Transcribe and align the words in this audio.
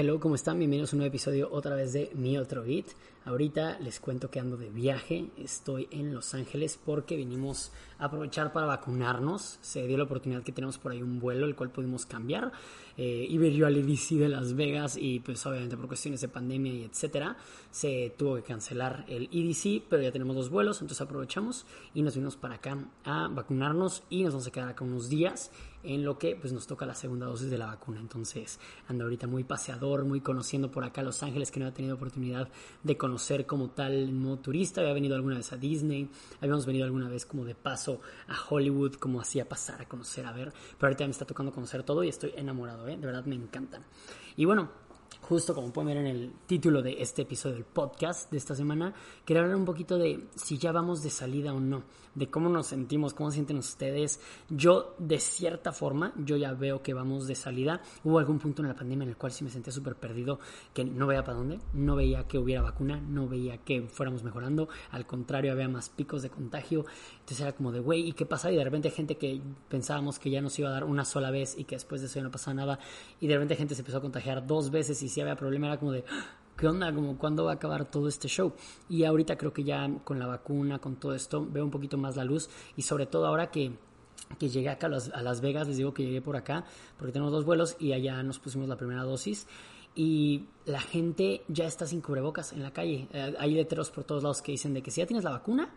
Hello, 0.00 0.20
¿cómo 0.20 0.36
están? 0.36 0.60
Bienvenidos 0.60 0.92
a 0.92 0.94
un 0.94 0.98
nuevo 0.98 1.08
episodio 1.08 1.48
otra 1.50 1.74
vez 1.74 1.92
de 1.92 2.12
Mi 2.14 2.38
Otro 2.38 2.62
Beat. 2.62 2.86
Ahorita 3.24 3.80
les 3.80 3.98
cuento 3.98 4.30
que 4.30 4.38
ando 4.38 4.56
de 4.56 4.70
viaje, 4.70 5.26
estoy 5.36 5.88
en 5.90 6.14
Los 6.14 6.34
Ángeles 6.34 6.78
porque 6.82 7.16
vinimos 7.16 7.72
a 7.98 8.04
aprovechar 8.04 8.52
para 8.52 8.66
vacunarnos. 8.66 9.58
Se 9.60 9.88
dio 9.88 9.98
la 9.98 10.04
oportunidad 10.04 10.44
que 10.44 10.52
tenemos 10.52 10.78
por 10.78 10.92
ahí 10.92 11.02
un 11.02 11.18
vuelo, 11.18 11.46
el 11.46 11.56
cual 11.56 11.70
pudimos 11.70 12.06
cambiar. 12.06 12.52
Eh, 12.96 13.26
iba 13.28 13.48
yo 13.48 13.66
al 13.66 13.76
EDC 13.76 14.18
de 14.18 14.28
Las 14.28 14.54
Vegas 14.54 14.96
y 14.96 15.18
pues 15.18 15.44
obviamente 15.46 15.76
por 15.76 15.88
cuestiones 15.88 16.20
de 16.20 16.28
pandemia 16.28 16.72
y 16.72 16.84
etcétera, 16.84 17.36
se 17.72 18.14
tuvo 18.16 18.36
que 18.36 18.42
cancelar 18.42 19.04
el 19.08 19.28
EDC, 19.32 19.82
pero 19.90 20.00
ya 20.00 20.12
tenemos 20.12 20.36
dos 20.36 20.48
vuelos, 20.48 20.80
entonces 20.80 21.00
aprovechamos 21.00 21.66
y 21.92 22.02
nos 22.02 22.14
vinimos 22.14 22.36
para 22.36 22.54
acá 22.54 22.78
a 23.04 23.26
vacunarnos 23.28 24.04
y 24.10 24.22
nos 24.22 24.32
vamos 24.32 24.46
a 24.46 24.50
quedar 24.52 24.68
acá 24.68 24.84
unos 24.84 25.08
días 25.08 25.50
en 25.88 26.04
lo 26.04 26.18
que 26.18 26.36
pues 26.36 26.52
nos 26.52 26.66
toca 26.66 26.84
la 26.84 26.94
segunda 26.94 27.26
dosis 27.26 27.50
de 27.50 27.56
la 27.56 27.66
vacuna. 27.66 27.98
Entonces 27.98 28.60
ando 28.88 29.04
ahorita 29.04 29.26
muy 29.26 29.42
paseador, 29.42 30.04
muy 30.04 30.20
conociendo 30.20 30.70
por 30.70 30.84
acá 30.84 31.02
Los 31.02 31.22
Ángeles, 31.22 31.50
que 31.50 31.58
no 31.58 31.66
había 31.66 31.74
tenido 31.74 31.94
oportunidad 31.96 32.48
de 32.82 32.96
conocer 32.98 33.46
como 33.46 33.70
tal 33.70 34.12
modo 34.12 34.38
turista. 34.38 34.82
Había 34.82 34.92
venido 34.92 35.16
alguna 35.16 35.36
vez 35.36 35.50
a 35.52 35.56
Disney, 35.56 36.10
habíamos 36.40 36.66
venido 36.66 36.84
alguna 36.84 37.08
vez 37.08 37.24
como 37.24 37.44
de 37.46 37.54
paso 37.54 38.00
a 38.28 38.36
Hollywood, 38.48 38.96
como 38.96 39.20
hacía 39.20 39.48
pasar 39.48 39.80
a 39.80 39.88
conocer, 39.88 40.26
a 40.26 40.32
ver. 40.32 40.52
Pero 40.52 40.88
ahorita 40.88 41.04
me 41.04 41.10
está 41.10 41.24
tocando 41.24 41.52
conocer 41.52 41.82
todo 41.82 42.04
y 42.04 42.08
estoy 42.08 42.34
enamorado, 42.36 42.86
¿eh? 42.86 42.98
de 42.98 43.06
verdad 43.06 43.24
me 43.24 43.36
encantan. 43.36 43.82
Y 44.36 44.44
bueno, 44.44 44.68
justo 45.28 45.54
como 45.54 45.70
pueden 45.70 45.88
ver 45.88 45.96
en 45.98 46.06
el 46.06 46.32
título 46.46 46.80
de 46.80 47.02
este 47.02 47.22
episodio 47.22 47.56
del 47.56 47.64
podcast 47.66 48.30
de 48.30 48.38
esta 48.38 48.54
semana, 48.54 48.94
quería 49.26 49.42
hablar 49.42 49.56
un 49.56 49.66
poquito 49.66 49.98
de 49.98 50.26
si 50.34 50.56
ya 50.56 50.72
vamos 50.72 51.02
de 51.02 51.10
salida 51.10 51.52
o 51.52 51.60
no, 51.60 51.82
de 52.14 52.30
cómo 52.30 52.48
nos 52.48 52.68
sentimos, 52.68 53.12
cómo 53.12 53.30
sienten 53.30 53.58
ustedes. 53.58 54.20
Yo, 54.48 54.94
de 54.98 55.18
cierta 55.20 55.72
forma, 55.72 56.14
yo 56.16 56.38
ya 56.38 56.54
veo 56.54 56.82
que 56.82 56.94
vamos 56.94 57.26
de 57.26 57.34
salida. 57.34 57.82
Hubo 58.04 58.18
algún 58.18 58.38
punto 58.38 58.62
en 58.62 58.68
la 58.68 58.74
pandemia 58.74 59.04
en 59.04 59.10
el 59.10 59.16
cual 59.18 59.30
sí 59.30 59.44
me 59.44 59.50
sentía 59.50 59.70
súper 59.70 59.96
perdido, 59.96 60.40
que 60.72 60.82
no 60.82 61.06
veía 61.06 61.22
para 61.22 61.36
dónde, 61.36 61.60
no 61.74 61.94
veía 61.94 62.26
que 62.26 62.38
hubiera 62.38 62.62
vacuna, 62.62 62.98
no 62.98 63.28
veía 63.28 63.58
que 63.58 63.82
fuéramos 63.82 64.24
mejorando, 64.24 64.70
al 64.92 65.06
contrario, 65.06 65.52
había 65.52 65.68
más 65.68 65.90
picos 65.90 66.22
de 66.22 66.30
contagio. 66.30 66.86
Entonces 67.28 67.44
era 67.44 67.54
como 67.54 67.72
de, 67.72 67.80
güey, 67.80 68.08
¿y 68.08 68.12
qué 68.12 68.24
pasa? 68.24 68.50
Y 68.50 68.56
de 68.56 68.64
repente 68.64 68.88
gente 68.88 69.18
que 69.18 69.38
pensábamos 69.68 70.18
que 70.18 70.30
ya 70.30 70.40
nos 70.40 70.58
iba 70.58 70.70
a 70.70 70.72
dar 70.72 70.84
una 70.84 71.04
sola 71.04 71.30
vez 71.30 71.58
y 71.58 71.64
que 71.64 71.76
después 71.76 72.00
de 72.00 72.06
eso 72.06 72.18
ya 72.18 72.22
no 72.22 72.30
pasaba 72.30 72.54
nada, 72.54 72.78
y 73.20 73.26
de 73.26 73.34
repente 73.34 73.54
gente 73.54 73.74
se 73.74 73.82
empezó 73.82 73.98
a 73.98 74.00
contagiar 74.00 74.46
dos 74.46 74.70
veces 74.70 75.02
y 75.02 75.10
si 75.10 75.20
había 75.20 75.36
problema, 75.36 75.66
era 75.66 75.76
como 75.76 75.92
de, 75.92 76.04
¿qué 76.56 76.66
onda? 76.66 76.90
Como 76.90 77.18
cuándo 77.18 77.44
va 77.44 77.50
a 77.50 77.54
acabar 77.56 77.84
todo 77.84 78.08
este 78.08 78.28
show. 78.28 78.54
Y 78.88 79.04
ahorita 79.04 79.36
creo 79.36 79.52
que 79.52 79.62
ya 79.62 79.90
con 80.04 80.18
la 80.18 80.26
vacuna, 80.26 80.78
con 80.78 80.96
todo 80.96 81.14
esto, 81.14 81.46
veo 81.46 81.66
un 81.66 81.70
poquito 81.70 81.98
más 81.98 82.16
la 82.16 82.24
luz 82.24 82.48
y 82.78 82.80
sobre 82.80 83.04
todo 83.04 83.26
ahora 83.26 83.50
que 83.50 83.76
que 84.38 84.48
llegué 84.48 84.70
acá 84.70 84.86
a 84.86 85.22
Las, 85.22 85.40
Vegas, 85.42 85.68
les 85.68 85.76
digo 85.76 85.92
que 85.94 86.04
llegué 86.04 86.20
por 86.20 86.36
acá, 86.36 86.64
porque 86.96 87.12
tenemos 87.12 87.32
dos 87.32 87.44
vuelos 87.44 87.76
y 87.78 87.92
allá 87.92 88.22
nos 88.22 88.38
pusimos 88.38 88.68
la 88.68 88.76
primera 88.76 89.02
dosis 89.02 89.46
y 89.94 90.44
la 90.66 90.80
gente 90.80 91.42
ya 91.48 91.66
está 91.66 91.86
sin 91.86 92.00
cubrebocas 92.00 92.52
en 92.52 92.62
la 92.62 92.72
calle. 92.72 93.08
Eh, 93.12 93.34
hay 93.38 93.52
letreros 93.52 93.90
por 93.90 94.04
todos 94.04 94.22
lados 94.22 94.42
que 94.42 94.52
dicen 94.52 94.74
de 94.74 94.82
que 94.82 94.90
si 94.90 95.00
ya 95.00 95.06
tienes 95.06 95.24
la 95.24 95.30
vacuna, 95.30 95.70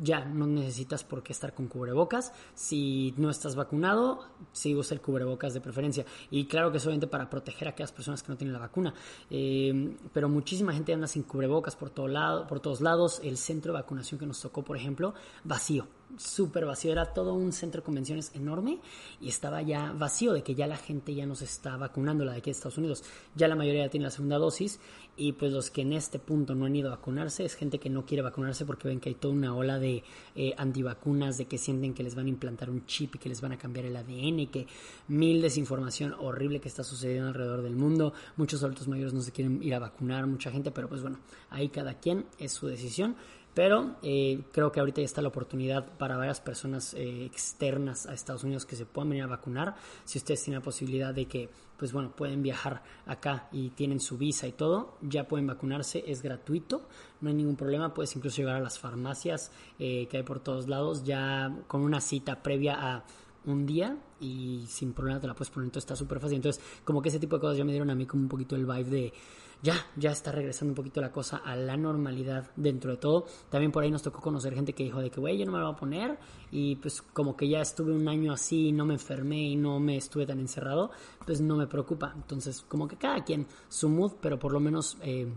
ya 0.00 0.24
no 0.24 0.46
necesitas 0.46 1.04
por 1.04 1.22
qué 1.22 1.32
estar 1.32 1.54
con 1.54 1.68
cubrebocas. 1.68 2.32
Si 2.54 3.14
no 3.16 3.30
estás 3.30 3.54
vacunado, 3.54 4.26
sí 4.52 4.74
usa 4.74 4.94
el 4.94 5.00
cubrebocas 5.00 5.54
de 5.54 5.60
preferencia. 5.60 6.04
Y 6.30 6.46
claro 6.46 6.72
que 6.72 6.80
solamente 6.80 7.06
para 7.06 7.30
proteger 7.30 7.68
a 7.68 7.70
aquellas 7.72 7.92
personas 7.92 8.22
que 8.22 8.30
no 8.30 8.36
tienen 8.36 8.52
la 8.52 8.58
vacuna. 8.58 8.94
Eh, 9.30 9.96
pero 10.12 10.28
muchísima 10.28 10.72
gente 10.72 10.92
anda 10.92 11.06
sin 11.06 11.22
cubrebocas 11.22 11.76
por, 11.76 11.90
todo 11.90 12.08
lado, 12.08 12.46
por 12.46 12.60
todos 12.60 12.80
lados. 12.80 13.20
El 13.22 13.36
centro 13.36 13.72
de 13.72 13.80
vacunación 13.80 14.18
que 14.18 14.26
nos 14.26 14.40
tocó, 14.40 14.62
por 14.62 14.76
ejemplo, 14.76 15.14
vacío 15.44 15.86
súper 16.16 16.66
vacío, 16.66 16.92
era 16.92 17.12
todo 17.12 17.34
un 17.34 17.52
centro 17.52 17.80
de 17.80 17.84
convenciones 17.84 18.30
enorme 18.34 18.78
y 19.20 19.28
estaba 19.28 19.62
ya 19.62 19.92
vacío 19.92 20.32
de 20.32 20.42
que 20.42 20.54
ya 20.54 20.66
la 20.66 20.76
gente 20.76 21.14
ya 21.14 21.26
nos 21.26 21.42
está 21.42 21.76
vacunando, 21.76 22.24
la 22.24 22.32
de 22.32 22.38
aquí 22.38 22.50
de 22.50 22.52
Estados 22.52 22.78
Unidos, 22.78 23.04
ya 23.34 23.48
la 23.48 23.54
mayoría 23.54 23.88
tiene 23.88 24.04
la 24.04 24.10
segunda 24.10 24.38
dosis 24.38 24.80
y 25.16 25.32
pues 25.32 25.52
los 25.52 25.70
que 25.70 25.82
en 25.82 25.92
este 25.92 26.18
punto 26.18 26.54
no 26.54 26.66
han 26.66 26.74
ido 26.74 26.88
a 26.88 26.96
vacunarse 26.96 27.44
es 27.44 27.54
gente 27.54 27.78
que 27.78 27.90
no 27.90 28.04
quiere 28.04 28.22
vacunarse 28.22 28.64
porque 28.64 28.88
ven 28.88 29.00
que 29.00 29.10
hay 29.10 29.14
toda 29.14 29.34
una 29.34 29.54
ola 29.54 29.78
de 29.78 30.02
eh, 30.34 30.54
antivacunas, 30.56 31.38
de 31.38 31.46
que 31.46 31.58
sienten 31.58 31.94
que 31.94 32.02
les 32.02 32.14
van 32.14 32.26
a 32.26 32.30
implantar 32.30 32.70
un 32.70 32.86
chip 32.86 33.16
y 33.16 33.18
que 33.18 33.28
les 33.28 33.40
van 33.40 33.52
a 33.52 33.58
cambiar 33.58 33.86
el 33.86 33.96
ADN 33.96 34.40
y 34.40 34.46
que 34.46 34.66
mil 35.08 35.42
desinformación 35.42 36.14
horrible 36.14 36.60
que 36.60 36.68
está 36.68 36.84
sucediendo 36.84 37.28
alrededor 37.28 37.62
del 37.62 37.76
mundo, 37.76 38.12
muchos 38.36 38.62
adultos 38.62 38.88
mayores 38.88 39.12
no 39.12 39.20
se 39.20 39.32
quieren 39.32 39.62
ir 39.62 39.74
a 39.74 39.78
vacunar, 39.78 40.26
mucha 40.26 40.50
gente, 40.50 40.70
pero 40.70 40.88
pues 40.88 41.02
bueno, 41.02 41.18
ahí 41.50 41.68
cada 41.68 41.98
quien 41.98 42.26
es 42.38 42.52
su 42.52 42.66
decisión. 42.66 43.16
Pero 43.54 43.96
eh, 44.02 44.44
creo 44.50 44.72
que 44.72 44.80
ahorita 44.80 45.02
ya 45.02 45.04
está 45.04 45.20
la 45.20 45.28
oportunidad 45.28 45.86
para 45.98 46.16
varias 46.16 46.40
personas 46.40 46.94
eh, 46.94 47.26
externas 47.26 48.06
a 48.06 48.14
Estados 48.14 48.44
Unidos 48.44 48.64
que 48.64 48.76
se 48.76 48.86
puedan 48.86 49.10
venir 49.10 49.24
a 49.24 49.26
vacunar. 49.26 49.76
Si 50.04 50.18
ustedes 50.18 50.42
tienen 50.42 50.60
la 50.60 50.64
posibilidad 50.64 51.12
de 51.12 51.26
que, 51.26 51.50
pues 51.76 51.92
bueno, 51.92 52.12
pueden 52.16 52.42
viajar 52.42 52.82
acá 53.04 53.48
y 53.52 53.70
tienen 53.70 54.00
su 54.00 54.16
visa 54.16 54.46
y 54.46 54.52
todo, 54.52 54.96
ya 55.02 55.28
pueden 55.28 55.46
vacunarse, 55.46 56.02
es 56.06 56.22
gratuito, 56.22 56.88
no 57.20 57.28
hay 57.28 57.34
ningún 57.34 57.56
problema. 57.56 57.92
Puedes 57.92 58.16
incluso 58.16 58.38
llegar 58.38 58.56
a 58.56 58.60
las 58.60 58.78
farmacias 58.78 59.52
eh, 59.78 60.06
que 60.08 60.16
hay 60.16 60.22
por 60.22 60.40
todos 60.40 60.66
lados 60.66 61.04
ya 61.04 61.54
con 61.66 61.82
una 61.82 62.00
cita 62.00 62.42
previa 62.42 62.76
a 62.80 63.04
un 63.44 63.66
día 63.66 63.98
y 64.20 64.64
sin 64.68 64.92
problema 64.92 65.20
te 65.20 65.26
la 65.26 65.34
puedes 65.34 65.50
poner, 65.50 65.66
entonces 65.66 65.84
está 65.84 65.96
súper 65.96 66.20
fácil. 66.20 66.36
Entonces, 66.36 66.62
como 66.84 67.02
que 67.02 67.10
ese 67.10 67.18
tipo 67.18 67.36
de 67.36 67.40
cosas 67.40 67.58
ya 67.58 67.64
me 67.64 67.72
dieron 67.72 67.90
a 67.90 67.94
mí 67.94 68.06
como 68.06 68.22
un 68.22 68.28
poquito 68.28 68.56
el 68.56 68.64
vibe 68.64 68.84
de 68.84 69.12
ya, 69.62 69.74
ya 69.96 70.10
está 70.10 70.32
regresando 70.32 70.72
un 70.72 70.74
poquito 70.74 71.00
la 71.00 71.12
cosa 71.12 71.38
a 71.38 71.54
la 71.54 71.76
normalidad 71.76 72.50
dentro 72.56 72.90
de 72.90 72.96
todo. 72.96 73.26
También 73.48 73.70
por 73.70 73.84
ahí 73.84 73.90
nos 73.90 74.02
tocó 74.02 74.20
conocer 74.20 74.54
gente 74.54 74.72
que 74.72 74.82
dijo 74.82 75.00
de 75.00 75.10
que, 75.10 75.20
güey, 75.20 75.38
yo 75.38 75.46
no 75.46 75.52
me 75.52 75.58
lo 75.58 75.66
voy 75.66 75.74
a 75.74 75.78
poner 75.78 76.18
y 76.50 76.76
pues 76.76 77.00
como 77.00 77.36
que 77.36 77.48
ya 77.48 77.60
estuve 77.60 77.92
un 77.92 78.08
año 78.08 78.32
así 78.32 78.72
no 78.72 78.84
me 78.84 78.94
enfermé 78.94 79.40
y 79.50 79.56
no 79.56 79.78
me 79.78 79.96
estuve 79.96 80.26
tan 80.26 80.40
encerrado, 80.40 80.90
pues 81.24 81.40
no 81.40 81.56
me 81.56 81.68
preocupa. 81.68 82.12
Entonces, 82.14 82.62
como 82.68 82.88
que 82.88 82.96
cada 82.96 83.22
quien 83.22 83.46
su 83.68 83.88
mood, 83.88 84.12
pero 84.20 84.38
por 84.38 84.52
lo 84.52 84.60
menos... 84.60 84.98
Eh, 85.02 85.32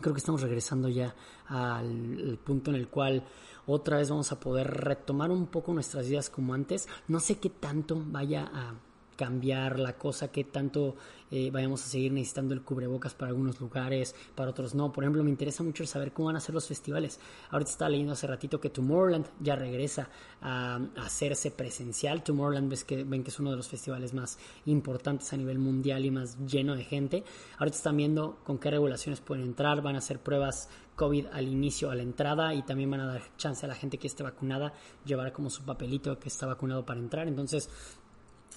creo 0.00 0.14
que 0.14 0.18
estamos 0.18 0.40
regresando 0.40 0.88
ya 0.88 1.14
al, 1.48 2.38
punto 2.44 2.70
en 2.70 2.76
el 2.76 2.88
cual 2.88 3.24
otra 3.66 3.98
vez 3.98 4.08
vamos 4.08 4.32
a 4.32 4.40
poder 4.40 4.66
retomar 4.68 5.30
un 5.30 5.46
poco 5.46 5.72
nuestras 5.72 6.08
vidas 6.08 6.30
como 6.30 6.54
antes. 6.54 6.88
No 7.08 7.20
sé 7.20 7.38
qué 7.38 7.50
tanto 7.50 8.02
vaya 8.06 8.50
a 8.52 8.74
cambiar 9.20 9.78
la 9.78 9.98
cosa, 9.98 10.32
qué 10.32 10.44
tanto 10.44 10.96
eh, 11.30 11.50
vayamos 11.50 11.84
a 11.84 11.88
seguir 11.88 12.10
necesitando 12.10 12.54
el 12.54 12.62
cubrebocas 12.62 13.12
para 13.12 13.28
algunos 13.28 13.60
lugares, 13.60 14.14
para 14.34 14.48
otros 14.48 14.74
no. 14.74 14.90
Por 14.94 15.04
ejemplo, 15.04 15.22
me 15.22 15.28
interesa 15.28 15.62
mucho 15.62 15.84
saber 15.84 16.14
cómo 16.14 16.28
van 16.28 16.36
a 16.36 16.40
ser 16.40 16.54
los 16.54 16.66
festivales. 16.66 17.20
Ahorita 17.50 17.70
estaba 17.70 17.90
leyendo 17.90 18.14
hace 18.14 18.26
ratito 18.26 18.58
que 18.62 18.70
Tomorrowland 18.70 19.26
ya 19.38 19.56
regresa 19.56 20.08
a, 20.40 20.80
hacerse 20.96 21.50
presencial. 21.50 22.24
Tomorrowland 22.24 22.70
ves 22.70 22.84
que, 22.84 23.04
ven 23.04 23.22
que 23.22 23.28
es 23.28 23.38
uno 23.38 23.50
de 23.50 23.58
los 23.58 23.68
festivales 23.68 24.14
más 24.14 24.38
importantes 24.64 25.30
a 25.34 25.36
nivel 25.36 25.58
mundial 25.58 26.06
y 26.06 26.10
más 26.10 26.38
lleno 26.46 26.74
de 26.74 26.84
gente. 26.84 27.22
Ahorita 27.58 27.76
están 27.76 27.98
viendo 27.98 28.38
con 28.42 28.56
qué 28.56 28.70
regulaciones 28.70 29.20
pueden 29.20 29.44
entrar, 29.44 29.82
van 29.82 29.96
a 29.96 29.98
hacer 29.98 30.18
pruebas 30.18 30.70
COVID 31.00 31.28
al 31.32 31.48
inicio, 31.48 31.90
a 31.90 31.94
la 31.94 32.02
entrada 32.02 32.52
y 32.52 32.62
también 32.62 32.90
van 32.90 33.00
a 33.00 33.06
dar 33.06 33.22
chance 33.38 33.64
a 33.64 33.68
la 33.68 33.74
gente 33.74 33.96
que 33.96 34.06
esté 34.06 34.22
vacunada 34.22 34.74
llevar 35.04 35.32
como 35.32 35.48
su 35.48 35.62
papelito 35.62 36.18
que 36.18 36.28
está 36.28 36.44
vacunado 36.46 36.84
para 36.84 37.00
entrar. 37.00 37.26
Entonces, 37.26 37.70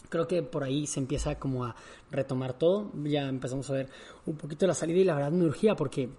creo 0.10 0.28
que 0.28 0.44
por 0.44 0.64
ahí 0.64 0.88
se 0.88 1.00
empieza 1.00 1.40
como 1.40 1.66
a 1.66 1.76
retomar 2.12 2.54
todo. 2.54 2.92
Ya 3.04 3.28
empezamos 3.28 3.70
a 3.70 3.74
ver 3.74 3.90
un 4.26 4.38
poquito 4.38 4.66
la 4.68 4.74
salida 4.74 5.00
y 5.00 5.04
la 5.04 5.16
verdad 5.16 5.32
me 5.32 5.46
urgía 5.46 5.76
porque 5.76 6.10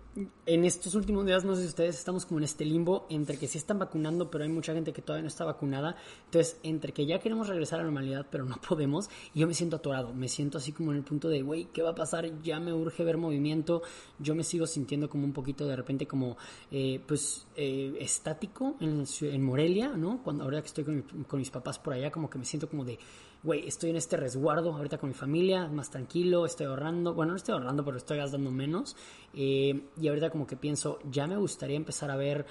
en 0.47 0.65
estos 0.65 0.95
últimos 0.95 1.25
días, 1.27 1.45
no 1.45 1.55
sé 1.55 1.63
si 1.63 1.69
ustedes 1.69 1.97
estamos 1.97 2.27
como 2.27 2.39
en 2.39 2.45
este 2.45 2.65
limbo 2.65 3.07
entre 3.09 3.37
que 3.37 3.49
sí 3.49 3.59
están 3.59 3.79
vacunando, 3.79 4.31
pero 4.31 4.45
hay 4.45 4.51
mucha 4.51 4.75
gente 4.75 4.93
que 4.93 5.03
todavía 5.03 5.23
no 5.23 5.29
está 5.29 5.45
vacunada. 5.45 5.97
Entonces, 6.27 6.59
entre 6.63 6.93
que 6.93 7.07
ya 7.07 7.19
queremos 7.19 7.49
regresar 7.49 7.81
a 7.81 7.83
la 7.83 7.87
normalidad, 7.87 8.27
pero 8.31 8.45
no 8.45 8.57
podemos, 8.69 9.09
y 9.33 9.41
yo 9.41 9.47
me 9.47 9.55
siento 9.55 9.77
atorado, 9.77 10.13
me 10.13 10.29
siento 10.29 10.59
así 10.59 10.73
como 10.73 10.93
en 10.93 10.99
el 10.99 11.05
punto 11.05 11.29
de, 11.29 11.43
güey, 11.43 11.67
¿qué 11.67 11.83
va 11.83 11.91
a 11.91 11.95
pasar? 11.95 12.43
Ya 12.43 12.61
me 12.61 12.73
urge 12.73 13.05
ver 13.05 13.17
movimiento. 13.17 13.83
Yo 14.19 14.35
me 14.35 14.45
sigo 14.45 14.67
sintiendo 14.67 15.09
como 15.09 15.25
un 15.25 15.33
poquito 15.33 15.67
de 15.67 15.77
repente 15.77 16.07
como, 16.07 16.37
eh, 16.71 17.01
pues, 17.07 17.47
eh, 17.57 17.97
estático 18.01 18.77
en, 18.81 19.05
Morelia, 19.45 19.89
¿no? 19.89 20.23
Cuando 20.23 20.45
ahora 20.45 20.61
que 20.61 20.69
estoy 20.69 20.85
con 20.85 21.39
mis 21.39 21.51
papás 21.51 21.79
por 21.79 21.93
allá, 21.93 22.11
como 22.11 22.31
que 22.31 22.39
me 22.39 22.45
siento 22.45 22.69
como 22.69 22.85
de 22.85 22.99
güey, 23.45 23.69
estoy 23.69 23.91
en 23.91 23.97
este 23.97 24.17
resguardo 24.17 24.73
ahorita 24.73 24.97
con 24.97 25.11
mi 25.11 25.15
familia, 25.15 25.69
más 25.69 25.91
tranquilo, 25.91 26.47
estoy 26.47 26.67
ahorrando, 26.67 27.13
bueno, 27.13 27.33
no 27.33 27.37
estoy 27.37 27.53
ahorrando, 27.53 27.85
pero 27.85 27.99
estoy 27.99 28.17
gastando 28.17 28.51
menos. 28.51 28.97
Eh, 29.35 29.83
y 30.01 30.09
ahorita 30.09 30.31
como 30.31 30.47
que 30.47 30.57
pienso, 30.57 30.99
ya 31.11 31.27
me 31.27 31.37
gustaría 31.37 31.77
empezar 31.77 32.11
a 32.11 32.17
ver 32.17 32.47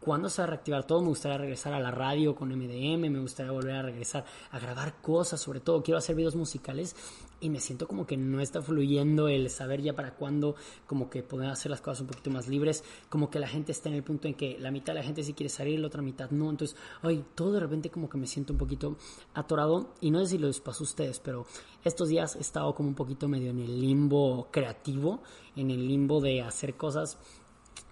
cuándo 0.00 0.28
se 0.28 0.42
va 0.42 0.44
a 0.44 0.50
reactivar 0.50 0.86
todo. 0.86 1.00
Me 1.02 1.08
gustaría 1.08 1.38
regresar 1.38 1.72
a 1.74 1.80
la 1.80 1.90
radio 1.90 2.34
con 2.34 2.48
MDM, 2.48 3.10
me 3.10 3.20
gustaría 3.20 3.52
volver 3.52 3.74
a 3.76 3.82
regresar 3.82 4.24
a 4.50 4.58
grabar 4.58 5.00
cosas, 5.00 5.40
sobre 5.40 5.60
todo 5.60 5.82
quiero 5.82 5.98
hacer 5.98 6.16
videos 6.16 6.34
musicales 6.34 6.96
y 7.40 7.48
me 7.48 7.60
siento 7.60 7.88
como 7.88 8.06
que 8.06 8.16
no 8.16 8.40
está 8.40 8.60
fluyendo 8.60 9.28
el 9.28 9.48
saber 9.50 9.80
ya 9.80 9.94
para 9.94 10.14
cuándo, 10.14 10.56
como 10.86 11.08
que 11.08 11.22
poder 11.22 11.50
hacer 11.50 11.70
las 11.70 11.80
cosas 11.80 12.02
un 12.02 12.06
poquito 12.08 12.30
más 12.30 12.48
libres, 12.48 12.84
como 13.08 13.30
que 13.30 13.38
la 13.38 13.48
gente 13.48 13.72
está 13.72 13.88
en 13.88 13.94
el 13.94 14.02
punto 14.02 14.28
en 14.28 14.34
que 14.34 14.58
la 14.58 14.70
mitad 14.70 14.92
de 14.92 15.00
la 15.00 15.04
gente 15.04 15.22
sí 15.22 15.32
quiere 15.32 15.48
salir, 15.48 15.80
la 15.80 15.86
otra 15.86 16.02
mitad 16.02 16.30
no. 16.30 16.50
Entonces, 16.50 16.76
ay, 17.02 17.24
todo 17.34 17.52
de 17.52 17.60
repente 17.60 17.90
como 17.90 18.08
que 18.08 18.18
me 18.18 18.26
siento 18.26 18.52
un 18.52 18.58
poquito 18.58 18.96
atorado 19.34 19.94
y 20.00 20.10
no 20.10 20.20
sé 20.20 20.26
si 20.26 20.38
les 20.38 20.60
pasó 20.60 20.84
a 20.84 20.88
ustedes, 20.88 21.18
pero 21.18 21.46
estos 21.84 22.08
días 22.08 22.36
he 22.36 22.40
estado 22.40 22.74
como 22.74 22.88
un 22.88 22.94
poquito 22.94 23.28
medio 23.28 23.50
en 23.50 23.60
el 23.60 23.80
limbo 23.80 24.48
creativo, 24.50 25.22
en 25.56 25.70
el 25.70 25.88
limbo 25.88 26.20
de 26.20 26.42
hacer 26.42 26.74
cosas 26.74 27.18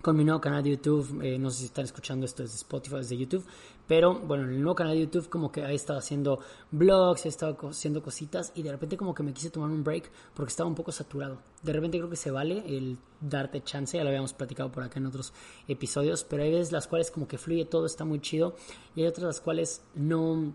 con 0.03 0.17
mi 0.17 0.25
nuevo 0.25 0.41
canal 0.41 0.63
de 0.63 0.71
YouTube. 0.71 1.21
Eh, 1.23 1.39
no 1.39 1.51
sé 1.51 1.61
si 1.61 1.65
están 1.67 1.85
escuchando 1.85 2.27
esto 2.27 2.43
desde 2.43 2.57
Spotify, 2.57 2.97
desde 2.97 3.17
YouTube. 3.17 3.45
Pero 3.87 4.19
bueno, 4.19 4.45
en 4.45 4.51
el 4.51 4.61
nuevo 4.61 4.75
canal 4.75 4.95
de 4.95 5.01
YouTube 5.01 5.29
como 5.31 5.51
que 5.51 5.63
he 5.63 5.75
estado 5.75 5.99
haciendo 5.99 6.41
vlogs, 6.71 7.25
he 7.25 7.29
estado 7.29 7.57
haciendo 7.69 8.03
cositas 8.03 8.53
y 8.55 8.63
de 8.63 8.71
repente 8.71 8.99
como 8.99 9.15
que 9.15 9.23
me 9.23 9.33
quise 9.33 9.49
tomar 9.49 9.71
un 9.71 9.83
break 9.83 10.11
porque 10.35 10.51
estaba 10.51 10.69
un 10.69 10.75
poco 10.75 10.93
saturado. 10.93 11.39
De 11.63 11.73
repente 11.73 11.97
creo 11.97 12.11
que 12.11 12.17
se 12.17 12.31
vale 12.31 12.63
el 12.67 12.99
darte 13.21 13.63
chance, 13.63 13.97
ya 13.97 14.05
lo 14.05 14.11
habíamos 14.11 14.35
platicado 14.35 14.71
por 14.71 14.83
acá 14.83 14.99
en 14.99 15.07
otros 15.07 15.33
episodios, 15.69 16.23
pero 16.23 16.43
hay 16.43 16.51
veces 16.51 16.71
las 16.71 16.87
cuales 16.87 17.11
como 17.11 17.27
que 17.27 17.39
fluye 17.39 17.65
todo, 17.65 17.87
está 17.87 18.05
muy 18.05 18.21
chido 18.21 18.57
y 18.95 19.01
hay 19.01 19.07
otras 19.09 19.25
las 19.27 19.41
cuales 19.41 19.83
no 19.95 20.53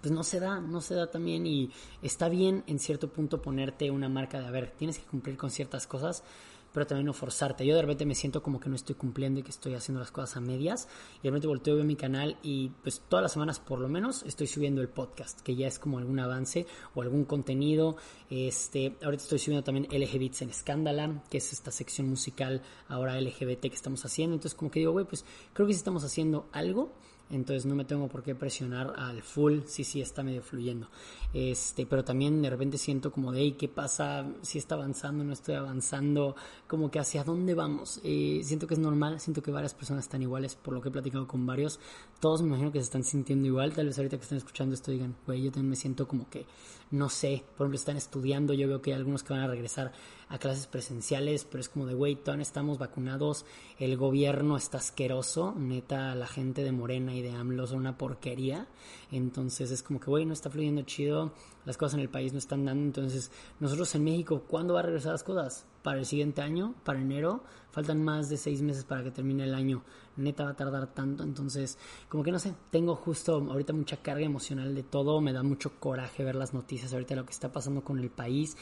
pues 0.00 0.12
no 0.12 0.24
se 0.24 0.40
da, 0.40 0.60
no 0.60 0.80
se 0.80 0.94
da 0.94 1.10
también 1.10 1.46
y 1.46 1.70
está 2.02 2.28
bien 2.28 2.64
en 2.66 2.78
cierto 2.78 3.08
punto 3.08 3.40
ponerte 3.40 3.90
una 3.90 4.08
marca 4.08 4.40
de, 4.40 4.46
a 4.46 4.50
ver, 4.50 4.72
tienes 4.72 4.98
que 4.98 5.04
cumplir 5.04 5.36
con 5.36 5.50
ciertas 5.50 5.86
cosas, 5.86 6.24
pero 6.74 6.86
también 6.88 7.06
no 7.06 7.12
forzarte. 7.12 7.64
Yo 7.64 7.76
de 7.76 7.82
repente 7.82 8.04
me 8.04 8.16
siento 8.16 8.42
como 8.42 8.58
que 8.58 8.68
no 8.68 8.74
estoy 8.74 8.96
cumpliendo 8.96 9.38
y 9.38 9.44
que 9.44 9.50
estoy 9.50 9.74
haciendo 9.74 10.00
las 10.00 10.10
cosas 10.10 10.36
a 10.36 10.40
medias. 10.40 10.88
Y 11.20 11.22
de 11.22 11.30
repente 11.30 11.46
volteo 11.46 11.80
a 11.80 11.84
mi 11.84 11.94
canal 11.94 12.36
y 12.42 12.70
pues 12.82 13.00
todas 13.08 13.22
las 13.22 13.32
semanas 13.32 13.60
por 13.60 13.78
lo 13.78 13.88
menos 13.88 14.24
estoy 14.24 14.48
subiendo 14.48 14.82
el 14.82 14.88
podcast, 14.88 15.40
que 15.40 15.54
ya 15.54 15.68
es 15.68 15.78
como 15.78 15.98
algún 15.98 16.18
avance 16.18 16.66
o 16.94 17.02
algún 17.02 17.24
contenido. 17.24 17.96
Este, 18.28 18.96
ahorita 19.02 19.22
estoy 19.22 19.38
subiendo 19.38 19.62
también 19.62 19.86
LGBTs 19.88 20.42
en 20.42 20.50
Escándala, 20.50 21.22
que 21.30 21.38
es 21.38 21.52
esta 21.52 21.70
sección 21.70 22.08
musical 22.08 22.60
ahora 22.88 23.20
LGBT 23.20 23.60
que 23.60 23.74
estamos 23.74 24.04
haciendo. 24.04 24.34
Entonces 24.34 24.58
como 24.58 24.72
que 24.72 24.80
digo, 24.80 24.90
güey, 24.90 25.06
pues 25.06 25.24
creo 25.52 25.68
que 25.68 25.74
sí 25.74 25.78
estamos 25.78 26.02
haciendo 26.02 26.48
algo 26.50 26.92
entonces 27.30 27.66
no 27.66 27.74
me 27.74 27.84
tengo 27.84 28.08
por 28.08 28.22
qué 28.22 28.34
presionar 28.34 28.94
al 28.96 29.22
full, 29.22 29.60
sí, 29.66 29.84
sí 29.84 30.00
está 30.00 30.22
medio 30.22 30.42
fluyendo. 30.42 30.88
Este, 31.32 31.86
pero 31.86 32.04
también 32.04 32.40
de 32.42 32.50
repente 32.50 32.78
siento 32.78 33.10
como 33.10 33.32
de, 33.32 33.56
¿qué 33.56 33.68
pasa? 33.68 34.26
Si 34.42 34.58
está 34.58 34.76
avanzando, 34.76 35.24
no 35.24 35.32
estoy 35.32 35.56
avanzando, 35.56 36.36
como 36.68 36.90
que 36.90 37.00
hacia 37.00 37.24
dónde 37.24 37.54
vamos. 37.54 38.00
Eh, 38.04 38.40
siento 38.44 38.66
que 38.66 38.74
es 38.74 38.80
normal, 38.80 39.20
siento 39.20 39.42
que 39.42 39.50
varias 39.50 39.74
personas 39.74 40.04
están 40.04 40.22
iguales, 40.22 40.54
por 40.54 40.74
lo 40.74 40.80
que 40.80 40.90
he 40.90 40.92
platicado 40.92 41.26
con 41.26 41.44
varios. 41.44 41.80
Todos 42.20 42.42
me 42.42 42.48
imagino 42.48 42.70
que 42.70 42.78
se 42.78 42.84
están 42.84 43.04
sintiendo 43.04 43.48
igual, 43.48 43.72
tal 43.72 43.86
vez 43.86 43.98
ahorita 43.98 44.16
que 44.16 44.22
están 44.22 44.38
escuchando 44.38 44.74
esto 44.74 44.92
digan, 44.92 45.16
güey, 45.26 45.42
yo 45.42 45.50
también 45.50 45.70
me 45.70 45.76
siento 45.76 46.06
como 46.06 46.28
que, 46.30 46.46
no 46.90 47.08
sé, 47.08 47.42
por 47.56 47.64
ejemplo, 47.64 47.78
están 47.78 47.96
estudiando, 47.96 48.52
yo 48.52 48.68
veo 48.68 48.80
que 48.80 48.92
hay 48.92 48.98
algunos 48.98 49.24
que 49.24 49.32
van 49.32 49.42
a 49.42 49.48
regresar 49.48 49.92
a 50.28 50.38
clases 50.38 50.66
presenciales, 50.66 51.44
pero 51.44 51.60
es 51.60 51.68
como 51.68 51.86
de, 51.86 51.94
güey, 51.94 52.16
todavía 52.16 52.42
estamos 52.42 52.78
vacunados, 52.78 53.44
el 53.78 53.96
gobierno 53.96 54.56
está 54.56 54.78
asqueroso, 54.78 55.54
neta, 55.56 56.14
la 56.14 56.26
gente 56.26 56.62
de 56.62 56.72
Morena 56.72 57.13
y 57.14 57.22
de 57.22 57.30
AMLO 57.30 57.66
son 57.66 57.78
una 57.78 57.96
porquería, 57.96 58.68
entonces 59.10 59.70
es 59.70 59.82
como 59.82 60.00
que, 60.00 60.06
güey, 60.06 60.26
no 60.26 60.32
está 60.32 60.50
fluyendo 60.50 60.82
chido, 60.82 61.32
las 61.64 61.76
cosas 61.76 61.94
en 61.94 62.00
el 62.00 62.08
país 62.08 62.32
no 62.32 62.38
están 62.38 62.64
dando, 62.64 62.84
entonces 62.84 63.30
nosotros 63.60 63.94
en 63.94 64.04
México, 64.04 64.44
¿cuándo 64.46 64.74
va 64.74 64.80
a 64.80 64.82
regresar 64.84 65.12
las 65.12 65.24
cosas? 65.24 65.66
¿Para 65.82 65.98
el 65.98 66.06
siguiente 66.06 66.42
año? 66.42 66.74
¿Para 66.84 67.00
enero? 67.00 67.42
Faltan 67.70 68.02
más 68.02 68.28
de 68.28 68.36
seis 68.36 68.62
meses 68.62 68.84
para 68.84 69.02
que 69.02 69.10
termine 69.10 69.44
el 69.44 69.54
año, 69.54 69.82
neta 70.16 70.44
va 70.44 70.50
a 70.50 70.56
tardar 70.56 70.92
tanto, 70.94 71.24
entonces 71.24 71.78
como 72.08 72.22
que 72.22 72.32
no 72.32 72.38
sé, 72.38 72.54
tengo 72.70 72.94
justo 72.96 73.36
ahorita 73.36 73.72
mucha 73.72 73.96
carga 73.98 74.24
emocional 74.24 74.74
de 74.74 74.82
todo, 74.82 75.20
me 75.20 75.32
da 75.32 75.42
mucho 75.42 75.78
coraje 75.80 76.24
ver 76.24 76.36
las 76.36 76.54
noticias 76.54 76.92
ahorita 76.92 77.16
lo 77.16 77.24
que 77.24 77.32
está 77.32 77.50
pasando 77.52 77.82
con 77.82 77.98
el 77.98 78.10
país, 78.10 78.56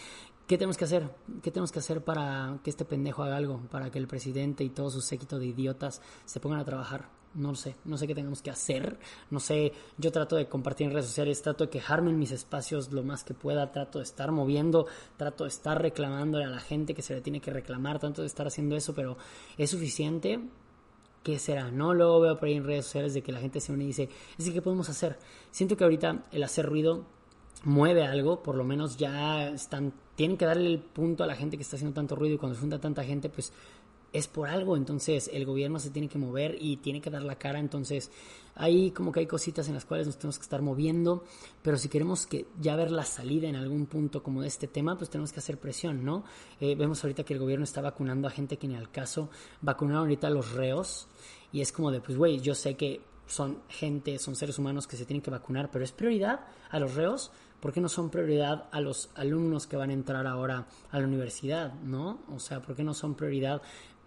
¿Qué 0.46 0.58
tenemos 0.58 0.76
que 0.76 0.84
hacer? 0.84 1.08
¿Qué 1.43 1.50
tenemos 1.50 1.72
que 1.72 1.78
hacer 1.78 2.04
para 2.04 2.58
que 2.62 2.70
este 2.70 2.84
pendejo 2.84 3.22
haga 3.22 3.37
algo? 3.37 3.62
Para 3.70 3.90
que 3.90 3.99
el 3.99 4.06
presidente 4.06 4.64
y 4.64 4.70
todo 4.70 4.90
su 4.90 5.00
séquito 5.00 5.38
de 5.38 5.46
idiotas 5.46 6.02
se 6.25 6.40
pongan 6.40 6.60
a 6.60 6.64
trabajar. 6.64 7.22
No 7.34 7.55
sé, 7.55 7.76
no 7.87 7.96
sé 7.96 8.06
qué 8.06 8.14
tenemos 8.14 8.43
que 8.43 8.50
hacer. 8.50 8.99
No 9.31 9.40
sé, 9.40 9.73
yo 9.96 10.12
trato 10.12 10.37
de 10.37 10.49
compartir 10.49 10.87
en 10.87 10.93
redes 10.93 11.06
sociales, 11.06 11.40
trato 11.40 11.64
de 11.64 11.70
quejarme 11.70 12.11
en 12.11 12.19
mis 12.19 12.31
espacios 12.31 12.93
lo 12.93 13.02
más 13.02 13.25
que 13.25 13.32
pueda, 13.32 13.73
trato 13.73 13.99
de 13.99 14.05
estar 14.05 14.32
moviendo, 14.32 14.87
trato 15.17 15.44
de 15.44 15.49
estar 15.49 15.81
reclamándole 15.81 16.44
a 16.44 16.50
la 16.50 16.61
gente 16.61 16.94
que 16.94 17.02
se 17.02 17.14
le 17.14 17.23
tiene 17.23 17.40
que 17.40 17.50
reclamar, 17.50 17.99
trato 17.99 18.20
de 18.20 18.26
estar 18.26 18.46
haciendo 18.46 18.76
eso, 18.76 18.94
pero 18.94 19.17
¿es 19.56 19.70
suficiente? 19.70 20.40
¿Qué 21.23 21.38
será? 21.38 21.70
No 21.70 21.94
lo 21.94 22.20
veo 22.20 22.38
por 22.38 22.49
ahí 22.49 22.55
en 22.55 22.64
redes 22.64 22.84
sociales 22.84 23.14
de 23.14 23.23
que 23.23 23.32
la 23.32 23.40
gente 23.40 23.61
se 23.61 23.73
une 23.73 23.85
y 23.85 23.88
dice, 23.88 24.08
es 24.37 24.44
que 24.44 24.52
¿qué 24.52 24.61
podemos 24.61 24.90
hacer? 24.90 25.19
Siento 25.50 25.76
que 25.76 25.85
ahorita 25.85 26.25
el 26.32 26.43
hacer 26.43 26.67
ruido 26.67 27.06
mueve 27.64 28.05
algo, 28.05 28.43
por 28.43 28.56
lo 28.56 28.64
menos 28.64 28.96
ya 28.96 29.49
están, 29.49 29.93
tienen 30.17 30.37
que 30.37 30.44
darle 30.44 30.67
el 30.67 30.81
punto 30.81 31.25
a 31.25 31.26
la 31.26 31.37
gente 31.37 31.56
que 31.56 31.62
está 31.62 31.76
haciendo 31.76 31.94
tanto 31.94 32.17
ruido 32.17 32.35
y 32.35 32.38
cuando 32.38 32.56
se 32.56 32.61
junta 32.61 32.81
tanta 32.81 33.05
gente, 33.05 33.28
pues 33.28 33.52
es 34.12 34.29
por 34.29 34.49
algo, 34.49 34.76
entonces 34.76 35.31
el 35.32 35.47
gobierno 35.47 35.79
se 35.79 35.91
tiene 35.91 36.09
que 36.09 36.19
mover 36.19 36.56
y 36.61 36.76
tiene 36.79 37.00
que 37.00 37.11
dar 37.11 37.23
la 37.23 37.37
cara, 37.37 37.59
entonces 37.59 38.11
ahí 38.55 38.91
como 38.91 39.12
que 39.12 39.20
hay 39.20 39.26
cositas 39.26 39.69
en 39.69 39.75
las 39.75 39.85
cuales 39.85 40.06
nos 40.06 40.19
tenemos 40.19 40.38
que 40.38 40.43
estar 40.43 40.61
moviendo, 40.61 41.25
pero 41.62 41.79
si 41.79 41.88
queremos 41.88 42.26
que 42.26 42.47
ya 42.61 42.76
ver 42.76 42.91
la 42.91 43.05
salida 43.05 43.49
en 43.49 43.56
algún 43.56 43.87
punto 43.87 44.23
como 44.23 44.43
de 44.43 44.49
este 44.49 44.67
tema, 44.67 44.97
pues 44.99 45.11
tenemos 45.11 45.32
que 45.32 45.41
hacer 45.41 45.59
presión, 45.59 46.05
¿no? 46.05 46.25
Eh, 46.61 46.75
vemos 46.75 47.03
ahorita 47.03 47.25
que 47.25 47.35
el 47.35 47.41
gobierno 47.41 47.64
está 47.64 47.81
vacunando 47.81 48.29
a 48.29 48.31
gente 48.31 48.59
que 48.59 48.69
ni 48.69 48.76
al 48.76 48.91
caso, 48.91 49.31
vacunaron 49.61 50.03
ahorita 50.03 50.26
a 50.26 50.31
los 50.31 50.53
reos 50.53 51.09
y 51.53 51.61
es 51.61 51.73
como 51.73 51.91
de, 51.91 52.00
pues 52.00 52.19
güey, 52.19 52.41
yo 52.41 52.55
sé 52.55 52.75
que 52.75 53.00
son 53.26 53.62
gente, 53.69 54.19
son 54.19 54.37
seres 54.37 54.59
humanos 54.59 54.87
que 54.87 54.97
se 54.97 55.06
tienen 55.06 55.23
que 55.23 55.31
vacunar, 55.31 55.70
pero 55.70 55.85
es 55.85 55.93
prioridad 55.93 56.41
a 56.70 56.79
los 56.79 56.94
reos, 56.94 57.31
¿por 57.61 57.73
qué 57.73 57.81
no 57.81 57.88
son 57.88 58.11
prioridad 58.11 58.69
a 58.73 58.81
los 58.81 59.09
alumnos 59.14 59.67
que 59.67 59.76
van 59.76 59.91
a 59.91 59.94
entrar 59.94 60.26
ahora 60.26 60.67
a 60.91 60.99
la 60.99 61.06
universidad, 61.06 61.73
no? 61.75 62.19
O 62.35 62.38
sea, 62.38 62.61
¿por 62.61 62.75
qué 62.75 62.85
no 62.85 62.93
son 62.93 63.14
prioridad 63.14 63.62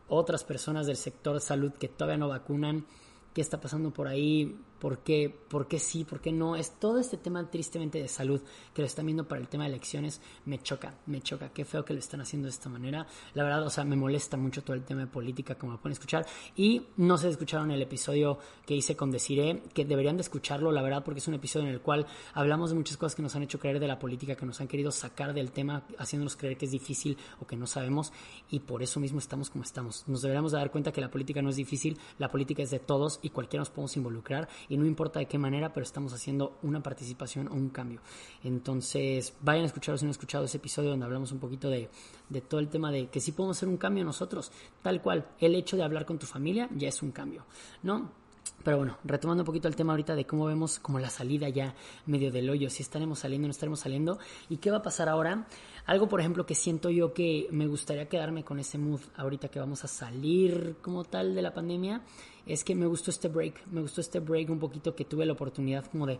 otras 0.07 0.43
personas 0.43 0.87
del 0.87 0.97
sector 0.97 1.39
salud 1.41 1.73
que 1.73 1.87
todavía 1.87 2.17
no 2.17 2.27
vacunan? 2.27 2.85
¿Qué 3.33 3.41
está 3.41 3.59
pasando 3.59 3.91
por 3.91 4.07
ahí? 4.07 4.55
¿Por 4.79 4.99
qué, 4.99 5.33
¿Por 5.49 5.67
qué 5.67 5.79
sí? 5.79 6.03
¿Por 6.03 6.19
qué 6.19 6.31
no? 6.31 6.55
Es 6.55 6.79
todo 6.79 6.99
este 6.99 7.17
tema 7.17 7.49
tristemente 7.49 7.99
de 7.99 8.07
salud 8.07 8.41
que 8.73 8.81
lo 8.81 8.85
están 8.85 9.05
viendo 9.05 9.27
para 9.27 9.39
el 9.39 9.47
tema 9.47 9.63
de 9.63 9.69
elecciones. 9.69 10.21
Me 10.45 10.61
choca, 10.61 10.95
me 11.05 11.21
choca. 11.21 11.49
Qué 11.49 11.65
feo 11.65 11.85
que 11.85 11.93
lo 11.93 11.99
están 11.99 12.21
haciendo 12.21 12.47
de 12.47 12.51
esta 12.51 12.69
manera. 12.69 13.07
La 13.33 13.43
verdad, 13.43 13.65
o 13.65 13.69
sea, 13.69 13.85
me 13.85 13.95
molesta 13.95 14.37
mucho 14.37 14.63
todo 14.63 14.75
el 14.75 14.83
tema 14.83 15.01
de 15.01 15.07
política, 15.07 15.55
como 15.55 15.73
lo 15.73 15.79
pueden 15.79 15.93
escuchar. 15.93 16.25
Y 16.55 16.87
no 16.97 17.17
se 17.17 17.29
escucharon 17.29 17.71
el 17.71 17.81
episodio 17.81 18.37
que 18.65 18.75
hice 18.75 18.95
con 18.95 19.11
Desiree, 19.11 19.63
que 19.73 19.85
deberían 19.85 20.17
de 20.17 20.21
escucharlo, 20.21 20.71
la 20.71 20.81
verdad, 20.81 21.03
porque 21.03 21.19
es 21.19 21.27
un 21.27 21.35
episodio 21.35 21.67
en 21.67 21.73
el 21.73 21.81
cual 21.81 22.05
hablamos 22.33 22.69
de 22.69 22.75
muchas 22.75 22.97
cosas 22.97 23.15
que 23.15 23.21
nos 23.21 23.35
han 23.35 23.43
hecho 23.43 23.59
creer 23.59 23.79
de 23.79 23.87
la 23.87 23.97
política, 23.97 24.35
que 24.35 24.45
nos 24.45 24.59
han 24.61 24.67
querido 24.67 24.91
sacar 24.91 25.33
del 25.33 25.51
tema, 25.51 25.83
haciéndonos 25.97 26.35
creer 26.35 26.57
que 26.57 26.65
es 26.65 26.71
difícil 26.71 27.17
o 27.39 27.47
que 27.47 27.55
no 27.55 27.67
sabemos. 27.67 28.11
Y 28.49 28.59
por 28.59 28.83
eso 28.83 28.99
mismo 28.99 29.19
estamos 29.19 29.49
como 29.49 29.63
estamos. 29.63 30.07
Nos 30.07 30.21
deberíamos 30.21 30.51
dar 30.51 30.71
cuenta 30.71 30.91
que 30.91 31.01
la 31.01 31.09
política 31.09 31.41
no 31.41 31.49
es 31.49 31.55
difícil, 31.55 31.97
la 32.17 32.29
política 32.29 32.63
es 32.63 32.71
de 32.71 32.79
todos 32.79 33.19
y 33.21 33.29
cualquiera 33.29 33.61
nos 33.61 33.69
podemos 33.69 33.95
involucrar. 33.97 34.47
Y 34.69 34.77
no 34.77 34.85
importa 34.85 35.19
de 35.19 35.27
qué 35.27 35.37
manera, 35.37 35.73
pero 35.73 35.83
estamos 35.83 36.13
haciendo 36.13 36.57
una 36.63 36.81
participación 36.81 37.47
o 37.47 37.53
un 37.53 37.69
cambio. 37.69 38.01
Entonces, 38.43 39.33
vayan 39.41 39.63
a 39.63 39.67
escuchar 39.67 39.97
si 39.97 40.05
no 40.05 40.09
han 40.09 40.11
escuchado 40.11 40.45
ese 40.45 40.57
episodio 40.57 40.91
donde 40.91 41.05
hablamos 41.05 41.31
un 41.31 41.39
poquito 41.39 41.69
de, 41.69 41.89
de 42.29 42.41
todo 42.41 42.59
el 42.59 42.69
tema 42.69 42.91
de 42.91 43.07
que 43.07 43.19
sí 43.19 43.31
podemos 43.31 43.57
hacer 43.57 43.69
un 43.69 43.77
cambio 43.77 44.03
nosotros, 44.03 44.51
tal 44.81 45.01
cual. 45.01 45.27
El 45.39 45.55
hecho 45.55 45.77
de 45.77 45.83
hablar 45.83 46.05
con 46.05 46.19
tu 46.19 46.25
familia 46.25 46.69
ya 46.75 46.87
es 46.87 47.01
un 47.01 47.11
cambio, 47.11 47.45
¿no? 47.83 48.25
Pero 48.63 48.77
bueno, 48.77 48.97
retomando 49.03 49.43
un 49.43 49.45
poquito 49.45 49.67
el 49.67 49.75
tema 49.75 49.93
ahorita 49.93 50.15
de 50.15 50.25
cómo 50.25 50.45
vemos 50.45 50.79
como 50.79 50.97
la 50.97 51.11
salida 51.11 51.49
ya 51.49 51.75
medio 52.07 52.31
del 52.31 52.49
hoyo, 52.49 52.69
si 52.71 52.81
estaremos 52.81 53.19
saliendo 53.19 53.45
o 53.45 53.49
no 53.49 53.51
estaremos 53.51 53.79
saliendo 53.79 54.17
y 54.49 54.57
qué 54.57 54.71
va 54.71 54.77
a 54.77 54.81
pasar 54.81 55.07
ahora. 55.07 55.47
Algo, 55.85 56.07
por 56.07 56.19
ejemplo, 56.19 56.47
que 56.47 56.55
siento 56.55 56.89
yo 56.89 57.13
que 57.13 57.47
me 57.51 57.67
gustaría 57.67 58.09
quedarme 58.09 58.43
con 58.43 58.57
ese 58.57 58.79
mood 58.79 59.01
ahorita 59.17 59.49
que 59.49 59.59
vamos 59.59 59.83
a 59.83 59.87
salir 59.87 60.77
como 60.81 61.03
tal 61.03 61.35
de 61.35 61.43
la 61.43 61.53
pandemia, 61.53 62.01
es 62.45 62.63
que 62.63 62.75
me 62.75 62.85
gustó 62.85 63.11
este 63.11 63.27
break, 63.27 63.67
me 63.67 63.81
gustó 63.81 64.01
este 64.01 64.19
break 64.19 64.49
un 64.49 64.59
poquito 64.59 64.95
que 64.95 65.05
tuve 65.05 65.25
la 65.25 65.33
oportunidad 65.33 65.85
como 65.85 66.05
de 66.05 66.19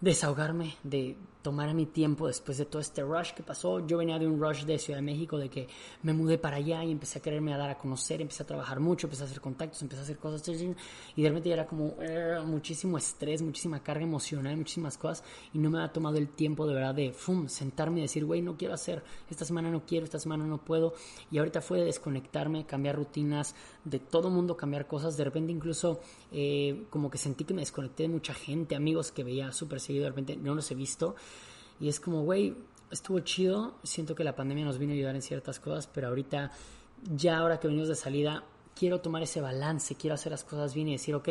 desahogarme, 0.00 0.74
de 0.82 1.16
tomar 1.42 1.72
mi 1.74 1.86
tiempo 1.86 2.26
después 2.26 2.58
de 2.58 2.66
todo 2.66 2.80
este 2.80 3.02
rush 3.02 3.32
que 3.32 3.42
pasó. 3.42 3.86
Yo 3.86 3.98
venía 3.98 4.18
de 4.18 4.26
un 4.26 4.40
rush 4.40 4.64
de 4.64 4.78
Ciudad 4.78 4.98
de 4.98 5.02
México, 5.02 5.38
de 5.38 5.48
que 5.48 5.68
me 6.02 6.12
mudé 6.12 6.38
para 6.38 6.56
allá 6.56 6.84
y 6.84 6.90
empecé 6.90 7.18
a 7.18 7.22
quererme 7.22 7.54
a 7.54 7.58
dar 7.58 7.70
a 7.70 7.78
conocer, 7.78 8.20
empecé 8.20 8.42
a 8.42 8.46
trabajar 8.46 8.80
mucho, 8.80 9.06
empecé 9.06 9.22
a 9.22 9.26
hacer 9.26 9.40
contactos, 9.40 9.80
empecé 9.82 10.00
a 10.00 10.04
hacer 10.04 10.18
cosas, 10.18 10.42
y 11.16 11.22
de 11.22 11.28
repente 11.28 11.48
ya 11.48 11.54
era 11.54 11.66
como 11.66 11.94
eh, 12.00 12.38
muchísimo 12.44 12.98
estrés, 12.98 13.42
muchísima 13.42 13.82
carga 13.82 14.04
emocional, 14.04 14.56
muchísimas 14.56 14.98
cosas, 14.98 15.24
y 15.52 15.58
no 15.58 15.70
me 15.70 15.78
había 15.78 15.92
tomado 15.92 16.18
el 16.18 16.28
tiempo 16.28 16.66
de 16.66 16.74
verdad 16.74 16.94
de 16.94 17.12
fum, 17.12 17.48
sentarme 17.48 18.00
y 18.00 18.02
decir, 18.02 18.24
güey, 18.24 18.42
no 18.42 18.56
quiero 18.56 18.74
hacer, 18.74 19.02
esta 19.30 19.44
semana 19.44 19.70
no 19.70 19.84
quiero, 19.86 20.04
esta 20.04 20.18
semana 20.18 20.44
no 20.44 20.58
puedo, 20.58 20.94
y 21.30 21.38
ahorita 21.38 21.60
fue 21.60 21.78
de 21.78 21.86
desconectarme, 21.86 22.66
cambiar 22.66 22.96
rutinas, 22.96 23.54
de 23.84 23.98
todo 23.98 24.30
mundo 24.30 24.56
cambiar 24.56 24.86
cosas, 24.86 25.16
de 25.16 25.24
repente 25.24 25.52
incluso 25.52 26.00
eh, 26.32 26.84
como 26.90 27.10
que 27.10 27.18
sentí 27.18 27.44
que 27.44 27.54
me 27.54 27.62
desconecté 27.62 28.04
de 28.04 28.10
mucha 28.10 28.34
gente, 28.34 28.74
amigos 28.74 29.10
que 29.12 29.24
veía 29.24 29.52
súper 29.52 29.80
seguido, 29.80 30.04
de 30.04 30.10
repente 30.10 30.36
no 30.36 30.54
los 30.54 30.70
he 30.70 30.74
visto. 30.74 31.14
Y 31.80 31.88
es 31.88 31.98
como, 31.98 32.22
güey, 32.22 32.54
estuvo 32.90 33.18
chido. 33.20 33.74
Siento 33.82 34.14
que 34.14 34.24
la 34.24 34.36
pandemia 34.36 34.64
nos 34.64 34.78
vino 34.78 34.92
a 34.92 34.94
ayudar 34.94 35.14
en 35.14 35.22
ciertas 35.22 35.58
cosas, 35.58 35.86
pero 35.86 36.08
ahorita, 36.08 36.50
ya 37.16 37.38
ahora 37.38 37.58
que 37.58 37.68
venimos 37.68 37.88
de 37.88 37.96
salida, 37.96 38.44
quiero 38.74 39.00
tomar 39.00 39.22
ese 39.22 39.40
balance, 39.40 39.94
quiero 39.94 40.14
hacer 40.14 40.32
las 40.32 40.44
cosas 40.44 40.74
bien 40.74 40.88
y 40.88 40.92
decir, 40.92 41.14
ok, 41.14 41.28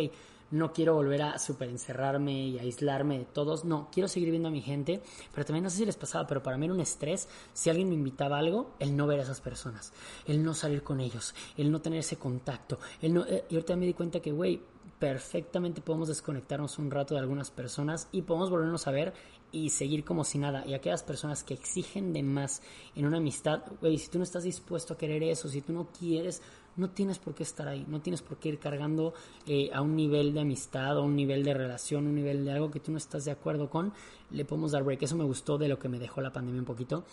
no 0.52 0.74
quiero 0.74 0.96
volver 0.96 1.22
a 1.22 1.40
super 1.40 1.70
encerrarme 1.70 2.48
y 2.48 2.60
aislarme 2.60 3.20
de 3.20 3.26
todos, 3.26 3.66
no, 3.66 3.90
quiero 3.92 4.08
seguir 4.08 4.32
viendo 4.32 4.50
a 4.50 4.52
mi 4.52 4.62
gente, 4.62 5.02
pero 5.34 5.46
también 5.46 5.64
no 5.64 5.70
sé 5.70 5.78
si 5.78 5.86
les 5.86 5.96
pasaba, 5.96 6.26
pero 6.28 6.42
para 6.42 6.58
mí 6.58 6.66
era 6.66 6.74
un 6.74 6.80
estrés, 6.80 7.28
si 7.54 7.70
alguien 7.70 7.90
me 7.90 7.96
invitaba 7.96 8.38
a 8.38 8.40
algo, 8.40 8.72
el 8.80 8.96
no 8.98 9.06
ver 9.08 9.20
a 9.20 9.24
esas 9.24 9.42
personas, 9.42 9.94
el 10.26 10.44
no 10.44 10.54
salir 10.54 10.84
con 10.84 11.00
ellos, 11.00 11.36
el 11.58 11.72
no 11.72 11.82
tener 11.82 12.00
ese 12.00 12.18
contacto, 12.18 12.80
el 13.02 13.14
no, 13.14 13.26
eh, 13.26 13.46
y 13.50 13.56
ahorita 13.56 13.76
me 13.76 13.86
di 13.86 13.94
cuenta 13.94 14.20
que, 14.20 14.32
güey, 14.32 14.62
perfectamente 14.98 15.82
podemos 15.82 16.10
desconectarnos 16.10 16.78
un 16.78 16.92
rato 16.92 17.14
de 17.14 17.22
algunas 17.22 17.52
personas 17.52 18.10
y 18.12 18.24
podemos 18.24 18.50
volvernos 18.50 18.86
a 18.86 18.92
ver 18.92 19.14
y 19.52 19.70
seguir 19.70 20.04
como 20.04 20.24
si 20.24 20.38
nada. 20.38 20.66
Y 20.66 20.74
aquellas 20.74 21.04
personas 21.04 21.44
que 21.44 21.54
exigen 21.54 22.14
de 22.14 22.24
más 22.24 22.62
en 22.96 23.06
una 23.06 23.18
amistad, 23.18 23.62
güey, 23.82 23.98
si 23.98 24.10
tú 24.10 24.18
no 24.18 24.24
estás 24.24 24.44
dispuesto 24.44 24.94
a 24.94 24.98
querer 24.98 25.24
eso, 25.24 25.50
si 25.50 25.62
tú 25.62 25.74
no 25.74 25.88
quieres, 25.88 26.42
no 26.76 26.90
tienes 26.90 27.20
por 27.20 27.36
qué 27.36 27.44
estar 27.44 27.68
ahí, 27.68 27.86
no 27.88 28.02
tienes 28.02 28.22
por 28.22 28.38
qué 28.38 28.50
ir 28.50 28.60
cargando 28.60 29.14
eh, 29.48 29.70
a 29.74 29.82
un 29.82 29.96
nivel 29.96 30.34
de 30.34 30.42
amistad, 30.42 30.98
a 30.98 31.02
un 31.02 31.16
nivel 31.16 31.44
de 31.44 31.54
relación, 31.54 32.08
un 32.08 32.16
nivel 32.16 32.46
de 32.46 32.52
algo 32.52 32.72
que 32.72 32.80
tú 32.80 32.92
no 32.92 32.98
estás 32.98 33.26
de 33.26 33.32
acuerdo 33.32 33.70
con, 33.70 33.94
le 34.32 34.46
podemos 34.46 34.72
dar 34.72 34.84
break. 34.84 35.04
Eso 35.04 35.16
me 35.16 35.26
gustó 35.26 35.58
de 35.58 35.68
lo 35.68 35.80
que 35.80 35.90
me 35.90 36.00
dejó 36.00 36.22
la 36.22 36.32
pandemia 36.32 36.62
un 36.62 36.66
poquito. 36.66 37.04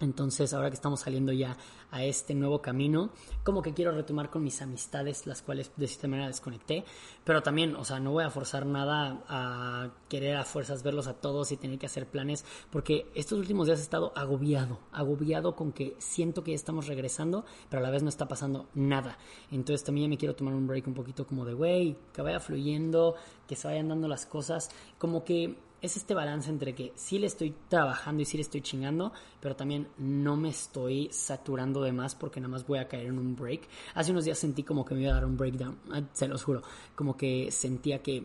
Entonces, 0.00 0.54
ahora 0.54 0.70
que 0.70 0.74
estamos 0.74 1.00
saliendo 1.00 1.32
ya 1.32 1.56
a 1.90 2.04
este 2.04 2.34
nuevo 2.34 2.60
camino, 2.60 3.10
como 3.42 3.62
que 3.62 3.74
quiero 3.74 3.92
retomar 3.92 4.30
con 4.30 4.44
mis 4.44 4.62
amistades, 4.62 5.26
las 5.26 5.42
cuales 5.42 5.72
de 5.76 5.88
cierta 5.88 6.06
manera 6.06 6.28
desconecté, 6.28 6.84
pero 7.24 7.42
también, 7.42 7.74
o 7.74 7.84
sea, 7.84 7.98
no 7.98 8.12
voy 8.12 8.24
a 8.24 8.30
forzar 8.30 8.66
nada 8.66 9.24
a 9.28 9.90
querer 10.08 10.36
a 10.36 10.44
fuerzas 10.44 10.82
verlos 10.82 11.08
a 11.08 11.14
todos 11.14 11.50
y 11.50 11.56
tener 11.56 11.78
que 11.78 11.86
hacer 11.86 12.06
planes, 12.06 12.44
porque 12.70 13.10
estos 13.14 13.38
últimos 13.38 13.66
días 13.66 13.80
he 13.80 13.82
estado 13.82 14.12
agobiado, 14.14 14.78
agobiado 14.92 15.56
con 15.56 15.72
que 15.72 15.96
siento 15.98 16.44
que 16.44 16.52
ya 16.52 16.56
estamos 16.56 16.86
regresando, 16.86 17.44
pero 17.68 17.80
a 17.80 17.82
la 17.82 17.90
vez 17.90 18.02
no 18.02 18.08
está 18.08 18.28
pasando 18.28 18.68
nada. 18.74 19.18
Entonces, 19.50 19.84
también 19.84 20.06
ya 20.06 20.10
me 20.10 20.18
quiero 20.18 20.36
tomar 20.36 20.54
un 20.54 20.66
break 20.66 20.86
un 20.86 20.94
poquito 20.94 21.26
como 21.26 21.44
de, 21.44 21.54
güey, 21.54 21.96
que 22.12 22.22
vaya 22.22 22.38
fluyendo, 22.38 23.16
que 23.48 23.56
se 23.56 23.66
vayan 23.66 23.88
dando 23.88 24.06
las 24.06 24.26
cosas, 24.26 24.70
como 24.98 25.24
que 25.24 25.56
es 25.80 25.96
este 25.96 26.14
balance 26.14 26.50
entre 26.50 26.74
que 26.74 26.92
sí 26.96 27.18
le 27.18 27.26
estoy 27.26 27.54
trabajando 27.68 28.22
y 28.22 28.24
sí 28.24 28.36
le 28.36 28.42
estoy 28.42 28.62
chingando, 28.62 29.12
pero 29.40 29.54
también 29.54 29.88
no 29.98 30.36
me 30.36 30.48
estoy 30.48 31.08
saturando 31.12 31.82
de 31.82 31.92
más 31.92 32.14
porque 32.14 32.40
nada 32.40 32.50
más 32.50 32.66
voy 32.66 32.78
a 32.78 32.88
caer 32.88 33.06
en 33.06 33.18
un 33.18 33.36
break. 33.36 33.68
Hace 33.94 34.10
unos 34.10 34.24
días 34.24 34.38
sentí 34.38 34.64
como 34.64 34.84
que 34.84 34.94
me 34.94 35.02
iba 35.02 35.12
a 35.12 35.14
dar 35.14 35.24
un 35.24 35.36
breakdown, 35.36 35.78
ah, 35.92 36.02
se 36.12 36.26
los 36.26 36.42
juro, 36.42 36.62
como 36.94 37.16
que 37.16 37.50
sentía 37.50 38.02
que 38.02 38.24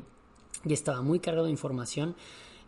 ya 0.63 0.73
estaba 0.73 1.01
muy 1.01 1.19
cargado 1.19 1.45
de 1.45 1.51
información. 1.51 2.15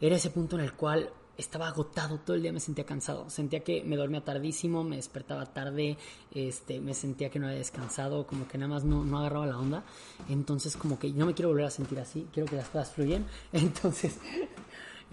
Era 0.01 0.17
ese 0.17 0.29
punto 0.29 0.57
en 0.57 0.63
el 0.63 0.73
cual 0.73 1.09
estaba 1.37 1.67
agotado, 1.67 2.19
todo 2.19 2.35
el 2.35 2.41
día 2.41 2.53
me 2.53 2.59
sentía 2.59 2.85
cansado, 2.85 3.29
sentía 3.29 3.61
que 3.61 3.83
me 3.83 3.97
dormía 3.97 4.23
tardísimo, 4.23 4.83
me 4.83 4.95
despertaba 4.95 5.45
tarde, 5.45 5.97
este, 6.31 6.79
me 6.79 6.93
sentía 6.93 7.29
que 7.29 7.39
no 7.39 7.47
había 7.47 7.57
descansado, 7.59 8.25
como 8.25 8.47
que 8.47 8.57
nada 8.57 8.73
más 8.73 8.83
no, 8.83 9.03
no 9.03 9.19
agarraba 9.19 9.45
la 9.45 9.57
onda, 9.57 9.83
entonces 10.29 10.77
como 10.77 10.97
que 10.97 11.11
no 11.11 11.25
me 11.25 11.33
quiero 11.33 11.49
volver 11.49 11.65
a 11.65 11.71
sentir 11.71 11.99
así, 11.99 12.27
quiero 12.31 12.49
que 12.49 12.55
las 12.55 12.69
cosas 12.69 12.91
fluyan, 12.91 13.25
entonces 13.53 14.17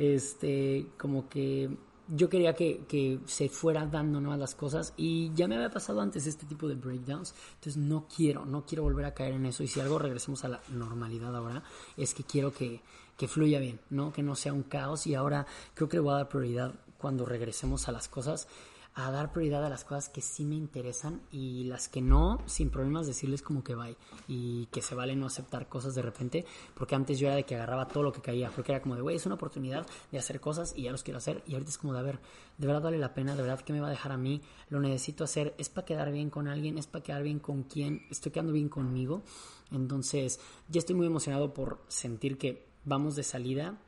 este, 0.02 0.88
como 0.98 1.28
que 1.28 1.70
yo 2.08 2.28
quería 2.28 2.54
que, 2.54 2.84
que, 2.88 3.20
se 3.26 3.48
fuera 3.48 3.86
dando 3.86 4.20
nuevas 4.20 4.40
las 4.40 4.54
cosas. 4.54 4.92
Y 4.96 5.32
ya 5.34 5.46
me 5.46 5.54
había 5.54 5.70
pasado 5.70 6.00
antes 6.00 6.26
este 6.26 6.44
tipo 6.44 6.68
de 6.68 6.74
breakdowns, 6.74 7.34
entonces 7.54 7.76
no 7.76 8.08
quiero, 8.14 8.44
no 8.44 8.66
quiero 8.66 8.82
volver 8.82 9.04
a 9.04 9.14
caer 9.14 9.34
en 9.34 9.46
eso. 9.46 9.62
Y 9.62 9.68
si 9.68 9.80
algo 9.80 9.98
regresemos 9.98 10.44
a 10.44 10.48
la 10.48 10.60
normalidad 10.70 11.34
ahora, 11.36 11.62
es 11.96 12.14
que 12.14 12.24
quiero 12.24 12.52
que, 12.52 12.80
que 13.16 13.28
fluya 13.28 13.60
bien, 13.60 13.78
¿no? 13.90 14.12
Que 14.12 14.22
no 14.22 14.34
sea 14.34 14.52
un 14.52 14.64
caos. 14.64 15.06
Y 15.06 15.14
ahora 15.14 15.46
creo 15.74 15.88
que 15.88 15.98
le 15.98 16.02
voy 16.02 16.14
a 16.14 16.16
dar 16.16 16.28
prioridad 16.28 16.74
cuando 16.98 17.24
regresemos 17.24 17.88
a 17.88 17.92
las 17.92 18.08
cosas 18.08 18.48
a 18.94 19.10
dar 19.10 19.32
prioridad 19.32 19.64
a 19.64 19.70
las 19.70 19.84
cosas 19.84 20.10
que 20.10 20.20
sí 20.20 20.44
me 20.44 20.54
interesan 20.54 21.22
y 21.30 21.64
las 21.64 21.88
que 21.88 22.02
no, 22.02 22.38
sin 22.46 22.68
problemas 22.68 23.06
decirles 23.06 23.40
como 23.40 23.64
que 23.64 23.74
bye 23.74 23.96
y 24.28 24.66
que 24.66 24.82
se 24.82 24.94
vale 24.94 25.16
no 25.16 25.26
aceptar 25.26 25.68
cosas 25.68 25.94
de 25.94 26.02
repente, 26.02 26.44
porque 26.74 26.94
antes 26.94 27.18
yo 27.18 27.28
era 27.28 27.36
de 27.36 27.44
que 27.44 27.54
agarraba 27.54 27.88
todo 27.88 28.02
lo 28.02 28.12
que 28.12 28.20
caía, 28.20 28.50
porque 28.50 28.72
era 28.72 28.82
como 28.82 28.94
de, 28.94 29.00
güey, 29.00 29.16
es 29.16 29.24
una 29.24 29.36
oportunidad 29.36 29.86
de 30.10 30.18
hacer 30.18 30.40
cosas 30.40 30.74
y 30.76 30.82
ya 30.82 30.92
los 30.92 31.02
quiero 31.02 31.18
hacer 31.18 31.42
y 31.46 31.54
ahorita 31.54 31.70
es 31.70 31.78
como 31.78 31.94
de, 31.94 32.00
a 32.00 32.02
ver, 32.02 32.18
de 32.58 32.66
verdad 32.66 32.82
vale 32.82 32.98
la 32.98 33.14
pena, 33.14 33.34
de 33.34 33.42
verdad 33.42 33.60
que 33.60 33.72
me 33.72 33.80
va 33.80 33.86
a 33.86 33.90
dejar 33.90 34.12
a 34.12 34.18
mí, 34.18 34.42
lo 34.68 34.78
necesito 34.80 35.24
hacer, 35.24 35.54
es 35.56 35.70
para 35.70 35.86
quedar 35.86 36.12
bien 36.12 36.28
con 36.28 36.46
alguien, 36.46 36.76
es 36.76 36.86
para 36.86 37.02
quedar 37.02 37.22
bien 37.22 37.38
con 37.38 37.62
quien, 37.62 38.06
estoy 38.10 38.30
quedando 38.30 38.52
bien 38.52 38.68
conmigo, 38.68 39.22
entonces 39.70 40.38
ya 40.68 40.80
estoy 40.80 40.96
muy 40.96 41.06
emocionado 41.06 41.54
por 41.54 41.80
sentir 41.88 42.36
que 42.36 42.66
vamos 42.84 43.16
de 43.16 43.22
salida 43.22 43.78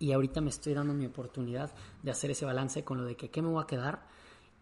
y 0.00 0.10
ahorita 0.10 0.40
me 0.40 0.50
estoy 0.50 0.74
dando 0.74 0.94
mi 0.94 1.06
oportunidad 1.06 1.72
de 2.02 2.10
hacer 2.10 2.32
ese 2.32 2.44
balance 2.44 2.82
con 2.82 2.98
lo 2.98 3.04
de 3.04 3.14
que 3.14 3.30
qué 3.30 3.40
me 3.40 3.48
voy 3.48 3.62
a 3.62 3.66
quedar 3.66 4.10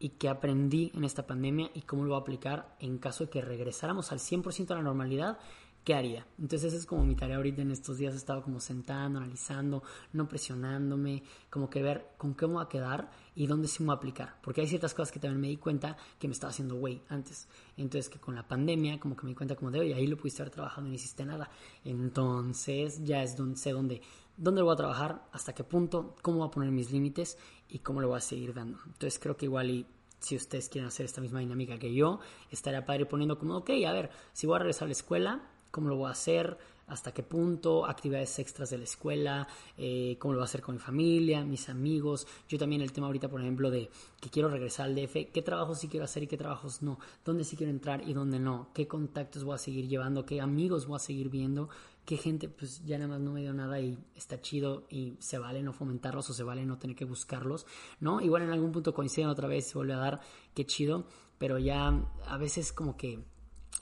y 0.00 0.08
que 0.10 0.28
aprendí 0.28 0.90
en 0.94 1.04
esta 1.04 1.26
pandemia 1.26 1.70
y 1.74 1.82
cómo 1.82 2.02
lo 2.02 2.08
voy 2.10 2.18
a 2.18 2.22
aplicar 2.22 2.74
en 2.80 2.98
caso 2.98 3.24
de 3.24 3.30
que 3.30 3.42
regresáramos 3.42 4.10
al 4.10 4.18
100% 4.18 4.72
a 4.72 4.76
la 4.76 4.82
normalidad, 4.82 5.38
¿qué 5.84 5.94
haría? 5.94 6.26
Entonces 6.38 6.72
esa 6.72 6.78
es 6.78 6.86
como 6.86 7.04
mi 7.04 7.14
tarea 7.14 7.36
ahorita 7.36 7.60
en 7.60 7.70
estos 7.70 7.98
días, 7.98 8.14
he 8.14 8.16
estado 8.16 8.42
como 8.42 8.60
sentando, 8.60 9.18
analizando, 9.18 9.82
no 10.14 10.26
presionándome, 10.26 11.22
como 11.50 11.68
que 11.68 11.82
ver 11.82 12.08
con 12.16 12.34
qué 12.34 12.46
me 12.46 12.54
voy 12.54 12.64
a 12.64 12.68
quedar 12.68 13.10
y 13.34 13.46
dónde 13.46 13.68
sí 13.68 13.82
me 13.82 13.88
voy 13.88 13.94
a 13.94 13.96
aplicar, 13.98 14.36
porque 14.42 14.62
hay 14.62 14.66
ciertas 14.66 14.94
cosas 14.94 15.12
que 15.12 15.20
también 15.20 15.40
me 15.40 15.48
di 15.48 15.58
cuenta 15.58 15.96
que 16.18 16.28
me 16.28 16.32
estaba 16.32 16.50
haciendo 16.50 16.76
güey 16.76 17.02
antes, 17.08 17.46
entonces 17.76 18.10
que 18.10 18.18
con 18.18 18.34
la 18.34 18.48
pandemia 18.48 18.98
como 18.98 19.16
que 19.16 19.24
me 19.24 19.30
di 19.30 19.36
cuenta 19.36 19.54
como 19.54 19.70
de, 19.70 19.80
oye, 19.80 19.94
ahí 19.94 20.06
lo 20.06 20.16
pudiste 20.16 20.42
haber 20.42 20.52
trabajado 20.52 20.86
y 20.86 20.90
no 20.90 20.94
hiciste 20.94 21.24
nada, 21.26 21.50
entonces 21.84 23.04
ya 23.04 23.22
es 23.22 23.36
donde 23.36 23.56
sé 23.56 23.72
dónde 23.72 24.00
dónde 24.40 24.60
lo 24.60 24.64
voy 24.64 24.72
a 24.72 24.76
trabajar, 24.76 25.22
hasta 25.32 25.54
qué 25.54 25.64
punto, 25.64 26.16
cómo 26.22 26.38
voy 26.38 26.48
a 26.48 26.50
poner 26.50 26.70
mis 26.70 26.90
límites 26.90 27.36
y 27.68 27.80
cómo 27.80 28.00
lo 28.00 28.08
voy 28.08 28.16
a 28.16 28.20
seguir 28.20 28.54
dando. 28.54 28.78
Entonces 28.86 29.18
creo 29.18 29.36
que 29.36 29.44
igual 29.44 29.70
y 29.70 29.86
si 30.18 30.34
ustedes 30.34 30.68
quieren 30.68 30.88
hacer 30.88 31.04
esta 31.04 31.20
misma 31.20 31.40
dinámica 31.40 31.78
que 31.78 31.92
yo, 31.92 32.20
estaría 32.50 32.84
padre 32.84 33.06
poniendo 33.06 33.38
como, 33.38 33.58
ok, 33.58 33.70
a 33.86 33.92
ver, 33.92 34.10
si 34.32 34.46
voy 34.46 34.56
a 34.56 34.60
regresar 34.60 34.84
a 34.84 34.88
la 34.88 34.92
escuela, 34.92 35.42
¿cómo 35.70 35.88
lo 35.88 35.96
voy 35.96 36.08
a 36.08 36.12
hacer? 36.12 36.58
hasta 36.90 37.12
qué 37.12 37.22
punto, 37.22 37.86
actividades 37.86 38.38
extras 38.40 38.70
de 38.70 38.78
la 38.78 38.84
escuela, 38.84 39.48
eh, 39.78 40.16
cómo 40.18 40.34
lo 40.34 40.40
voy 40.40 40.44
a 40.44 40.46
hacer 40.46 40.60
con 40.60 40.74
mi 40.74 40.80
familia, 40.80 41.44
mis 41.44 41.68
amigos. 41.68 42.26
Yo 42.48 42.58
también 42.58 42.82
el 42.82 42.92
tema 42.92 43.06
ahorita, 43.06 43.28
por 43.28 43.40
ejemplo, 43.40 43.70
de 43.70 43.88
que 44.20 44.28
quiero 44.28 44.48
regresar 44.48 44.86
al 44.86 44.96
DF, 44.96 45.30
qué 45.32 45.42
trabajos 45.42 45.78
sí 45.78 45.88
quiero 45.88 46.04
hacer 46.04 46.24
y 46.24 46.26
qué 46.26 46.36
trabajos 46.36 46.82
no, 46.82 46.98
dónde 47.24 47.44
sí 47.44 47.56
quiero 47.56 47.70
entrar 47.70 48.06
y 48.06 48.12
dónde 48.12 48.40
no, 48.40 48.70
qué 48.74 48.88
contactos 48.88 49.44
voy 49.44 49.54
a 49.54 49.58
seguir 49.58 49.88
llevando, 49.88 50.26
qué 50.26 50.40
amigos 50.40 50.86
voy 50.86 50.96
a 50.96 50.98
seguir 50.98 51.30
viendo, 51.30 51.68
qué 52.10 52.16
gente 52.16 52.48
pues 52.48 52.84
ya 52.84 52.98
nada 52.98 53.10
más 53.10 53.20
no 53.20 53.30
me 53.30 53.40
dio 53.40 53.54
nada 53.54 53.78
y 53.78 53.96
está 54.16 54.40
chido 54.40 54.84
y 54.90 55.14
se 55.20 55.38
vale 55.38 55.62
no 55.62 55.72
fomentarlos 55.72 56.28
o 56.28 56.34
se 56.34 56.42
vale 56.42 56.66
no 56.66 56.76
tener 56.76 56.96
que 56.96 57.04
buscarlos, 57.04 57.66
¿no? 58.00 58.20
Igual 58.20 58.42
en 58.42 58.50
algún 58.50 58.72
punto 58.72 58.92
coinciden 58.92 59.28
otra 59.28 59.46
vez, 59.46 59.68
se 59.68 59.78
vuelve 59.78 59.92
a 59.92 59.98
dar, 59.98 60.20
qué 60.52 60.66
chido, 60.66 61.06
pero 61.38 61.56
ya 61.60 61.86
a 62.26 62.36
veces 62.36 62.72
como 62.72 62.96
que 62.96 63.20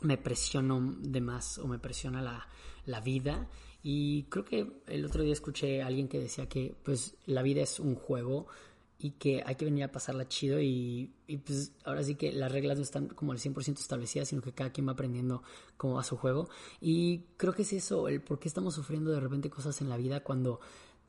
me 0.02 0.18
presiono 0.18 0.94
de 1.00 1.22
más 1.22 1.56
o 1.56 1.68
me 1.68 1.78
presiona 1.78 2.20
la, 2.20 2.46
la 2.84 3.00
vida 3.00 3.48
y 3.82 4.24
creo 4.24 4.44
que 4.44 4.82
el 4.88 5.06
otro 5.06 5.22
día 5.22 5.32
escuché 5.32 5.80
a 5.80 5.86
alguien 5.86 6.06
que 6.06 6.18
decía 6.18 6.50
que 6.50 6.76
pues 6.84 7.16
la 7.24 7.40
vida 7.40 7.62
es 7.62 7.80
un 7.80 7.94
juego 7.94 8.48
y 8.98 9.12
que 9.12 9.42
hay 9.46 9.54
que 9.54 9.64
venir 9.64 9.84
a 9.84 9.92
pasarla 9.92 10.26
chido 10.26 10.60
y, 10.60 11.12
pues 11.46 11.72
ahora 11.84 12.02
sí 12.02 12.16
que 12.16 12.32
las 12.32 12.50
reglas 12.50 12.78
no 12.78 12.82
están 12.82 13.06
como 13.08 13.32
al 13.32 13.38
100% 13.38 13.78
establecidas, 13.78 14.28
sino 14.28 14.42
que 14.42 14.52
cada 14.52 14.70
quien 14.70 14.88
va 14.88 14.92
aprendiendo 14.92 15.42
cómo 15.76 15.94
va 15.94 16.02
su 16.02 16.16
juego. 16.16 16.48
Y 16.80 17.26
creo 17.36 17.52
que 17.52 17.62
es 17.62 17.72
eso, 17.72 18.08
el 18.08 18.20
por 18.20 18.40
qué 18.40 18.48
estamos 18.48 18.74
sufriendo 18.74 19.12
de 19.12 19.20
repente 19.20 19.50
cosas 19.50 19.80
en 19.80 19.88
la 19.88 19.96
vida 19.96 20.24
cuando 20.24 20.60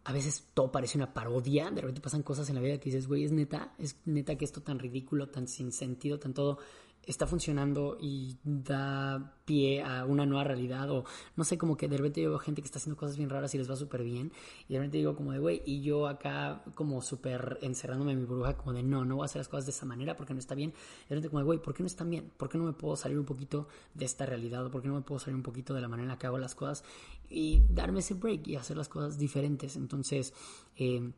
a 0.03 0.13
veces 0.13 0.45
todo 0.53 0.71
parece 0.71 0.97
una 0.97 1.13
parodia, 1.13 1.71
de 1.71 1.81
repente 1.81 2.01
pasan 2.01 2.23
cosas 2.23 2.47
en 2.49 2.55
la 2.55 2.61
vida 2.61 2.77
que 2.77 2.85
dices, 2.85 3.07
güey, 3.07 3.23
es 3.23 3.31
neta, 3.31 3.73
es 3.77 3.97
neta 4.05 4.37
que 4.37 4.45
esto 4.45 4.61
tan 4.61 4.79
ridículo, 4.79 5.29
tan 5.29 5.47
sin 5.47 5.71
sentido, 5.71 6.19
tan 6.19 6.33
todo 6.33 6.59
está 7.05 7.25
funcionando 7.25 7.97
y 7.99 8.37
da 8.43 9.35
pie 9.45 9.81
a 9.81 10.05
una 10.05 10.25
nueva 10.27 10.43
realidad 10.43 10.91
o 10.91 11.05
no 11.35 11.43
sé, 11.43 11.57
como 11.57 11.75
que 11.75 11.87
de 11.87 11.97
repente 11.97 12.21
yo 12.21 12.29
veo 12.29 12.39
gente 12.39 12.61
que 12.61 12.67
está 12.67 12.77
haciendo 12.77 12.97
cosas 12.97 13.17
bien 13.17 13.29
raras 13.29 13.53
y 13.55 13.57
les 13.57 13.69
va 13.69 13.75
súper 13.75 14.03
bien 14.03 14.31
y 14.67 14.73
de 14.73 14.79
repente 14.79 14.97
digo 14.97 15.15
como 15.15 15.31
de, 15.31 15.39
güey, 15.39 15.63
y 15.65 15.81
yo 15.81 16.07
acá 16.07 16.63
como 16.75 17.01
súper 17.01 17.57
encerrándome 17.61 18.11
en 18.11 18.19
mi 18.19 18.25
burbuja 18.25 18.55
como 18.55 18.73
de, 18.73 18.83
no, 18.83 19.05
no 19.05 19.15
voy 19.15 19.23
a 19.23 19.25
hacer 19.25 19.39
las 19.39 19.47
cosas 19.47 19.65
de 19.65 19.71
esa 19.71 19.85
manera 19.85 20.15
porque 20.15 20.33
no 20.33 20.39
está 20.39 20.55
bien. 20.55 20.69
Y 20.69 21.09
de 21.09 21.15
repente 21.15 21.29
como 21.29 21.39
de, 21.39 21.45
güey, 21.45 21.59
¿por 21.59 21.73
qué 21.73 21.83
no 21.83 21.87
están 21.87 22.09
bien? 22.09 22.31
¿Por 22.37 22.49
qué 22.49 22.57
no 22.57 22.65
me 22.65 22.73
puedo 22.73 22.95
salir 22.95 23.17
un 23.17 23.25
poquito 23.25 23.67
de 23.93 24.05
esta 24.05 24.25
realidad? 24.25 24.65
¿O 24.65 24.71
por 24.71 24.81
qué 24.81 24.87
no 24.87 24.95
me 24.95 25.01
puedo 25.01 25.19
salir 25.19 25.35
un 25.35 25.43
poquito 25.43 25.73
de 25.73 25.81
la 25.81 25.87
manera 25.87 26.03
en 26.03 26.09
la 26.09 26.19
que 26.19 26.27
hago 26.27 26.37
las 26.37 26.55
cosas 26.55 26.83
y 27.29 27.63
darme 27.69 27.99
ese 27.99 28.13
break 28.13 28.47
y 28.47 28.55
hacer 28.55 28.77
las 28.77 28.89
cosas 28.89 29.17
diferentes? 29.17 29.75
Entonces, 29.75 30.33
eh, 30.75 31.11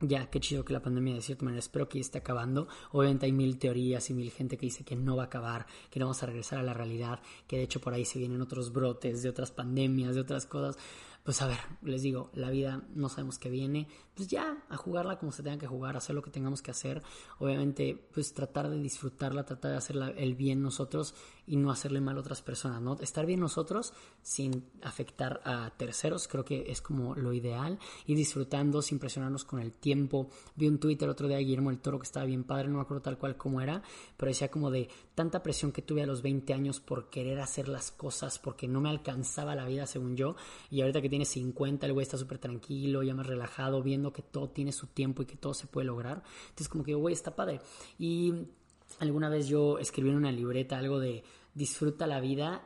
ya, 0.00 0.30
qué 0.30 0.38
chido 0.40 0.64
que 0.64 0.72
la 0.72 0.82
pandemia 0.82 1.14
de 1.14 1.22
cierta 1.22 1.44
manera 1.44 1.58
espero 1.58 1.88
que 1.88 1.98
esté 1.98 2.18
acabando. 2.18 2.68
Obviamente 2.92 3.26
hay 3.26 3.32
mil 3.32 3.58
teorías 3.58 4.08
y 4.10 4.14
mil 4.14 4.30
gente 4.30 4.56
que 4.56 4.66
dice 4.66 4.84
que 4.84 4.96
no 4.96 5.16
va 5.16 5.24
a 5.24 5.26
acabar, 5.26 5.66
que 5.90 5.98
no 5.98 6.06
vamos 6.06 6.22
a 6.22 6.26
regresar 6.26 6.58
a 6.58 6.62
la 6.62 6.74
realidad, 6.74 7.20
que 7.46 7.56
de 7.56 7.64
hecho 7.64 7.80
por 7.80 7.94
ahí 7.94 8.04
se 8.04 8.18
vienen 8.18 8.40
otros 8.40 8.72
brotes 8.72 9.22
de 9.22 9.28
otras 9.28 9.50
pandemias, 9.50 10.14
de 10.14 10.20
otras 10.20 10.46
cosas. 10.46 10.78
Pues 11.24 11.42
a 11.42 11.46
ver, 11.46 11.58
les 11.82 12.02
digo, 12.02 12.30
la 12.32 12.48
vida 12.48 12.84
no 12.94 13.08
sabemos 13.10 13.38
qué 13.38 13.50
viene, 13.50 13.86
pues 14.14 14.28
ya, 14.28 14.64
a 14.70 14.76
jugarla 14.76 15.18
como 15.18 15.30
se 15.30 15.42
tenga 15.42 15.58
que 15.58 15.66
jugar, 15.66 15.96
hacer 15.96 16.14
lo 16.14 16.22
que 16.22 16.30
tengamos 16.30 16.62
que 16.62 16.70
hacer. 16.70 17.02
Obviamente, 17.38 18.08
pues 18.14 18.32
tratar 18.32 18.70
de 18.70 18.80
disfrutarla, 18.80 19.44
tratar 19.44 19.72
de 19.72 19.76
hacer 19.76 19.96
el 20.16 20.34
bien 20.36 20.62
nosotros 20.62 21.14
y 21.48 21.56
no 21.56 21.70
hacerle 21.70 22.00
mal 22.00 22.16
a 22.16 22.20
otras 22.20 22.42
personas, 22.42 22.80
¿no? 22.82 22.96
Estar 23.00 23.26
bien 23.26 23.40
nosotros 23.40 23.94
sin 24.22 24.64
afectar 24.82 25.40
a 25.44 25.70
terceros, 25.76 26.28
creo 26.28 26.44
que 26.44 26.70
es 26.70 26.80
como 26.82 27.14
lo 27.14 27.32
ideal, 27.32 27.78
y 28.06 28.14
disfrutando 28.14 28.82
sin 28.82 28.98
presionarnos 28.98 29.44
con 29.44 29.60
el 29.60 29.72
tiempo. 29.72 30.28
Vi 30.54 30.68
un 30.68 30.78
Twitter 30.78 31.08
otro 31.08 31.26
día 31.26 31.38
de 31.38 31.44
Guillermo 31.44 31.70
el 31.70 31.78
Toro 31.78 31.98
que 31.98 32.04
estaba 32.04 32.26
bien 32.26 32.44
padre, 32.44 32.68
no 32.68 32.76
me 32.76 32.82
acuerdo 32.82 33.02
tal 33.02 33.18
cual 33.18 33.36
como 33.36 33.60
era, 33.60 33.82
pero 34.16 34.28
decía 34.30 34.50
como 34.50 34.70
de 34.70 34.88
tanta 35.14 35.42
presión 35.42 35.72
que 35.72 35.82
tuve 35.82 36.02
a 36.02 36.06
los 36.06 36.22
20 36.22 36.52
años 36.52 36.80
por 36.80 37.08
querer 37.08 37.40
hacer 37.40 37.68
las 37.68 37.90
cosas, 37.90 38.38
porque 38.38 38.68
no 38.68 38.80
me 38.80 38.90
alcanzaba 38.90 39.54
la 39.54 39.66
vida 39.66 39.86
según 39.86 40.16
yo, 40.16 40.36
y 40.70 40.82
ahorita 40.82 41.00
que 41.00 41.08
tiene 41.08 41.24
50, 41.24 41.86
el 41.86 41.92
güey 41.92 42.02
está 42.02 42.18
súper 42.18 42.38
tranquilo, 42.38 43.02
ya 43.02 43.14
más 43.14 43.26
relajado, 43.26 43.82
viendo 43.82 44.12
que 44.12 44.22
todo 44.22 44.50
tiene 44.50 44.72
su 44.72 44.88
tiempo 44.88 45.22
y 45.22 45.26
que 45.26 45.36
todo 45.36 45.54
se 45.54 45.66
puede 45.66 45.86
lograr. 45.86 46.22
Entonces 46.42 46.68
como 46.68 46.84
que, 46.84 46.94
güey, 46.94 47.14
está 47.14 47.34
padre. 47.34 47.60
Y 47.98 48.34
alguna 49.00 49.28
vez 49.28 49.48
yo 49.48 49.78
escribí 49.78 50.10
en 50.10 50.16
una 50.16 50.32
libreta 50.32 50.78
algo 50.78 50.98
de 50.98 51.22
disfruta 51.58 52.06
la 52.06 52.20
vida, 52.20 52.62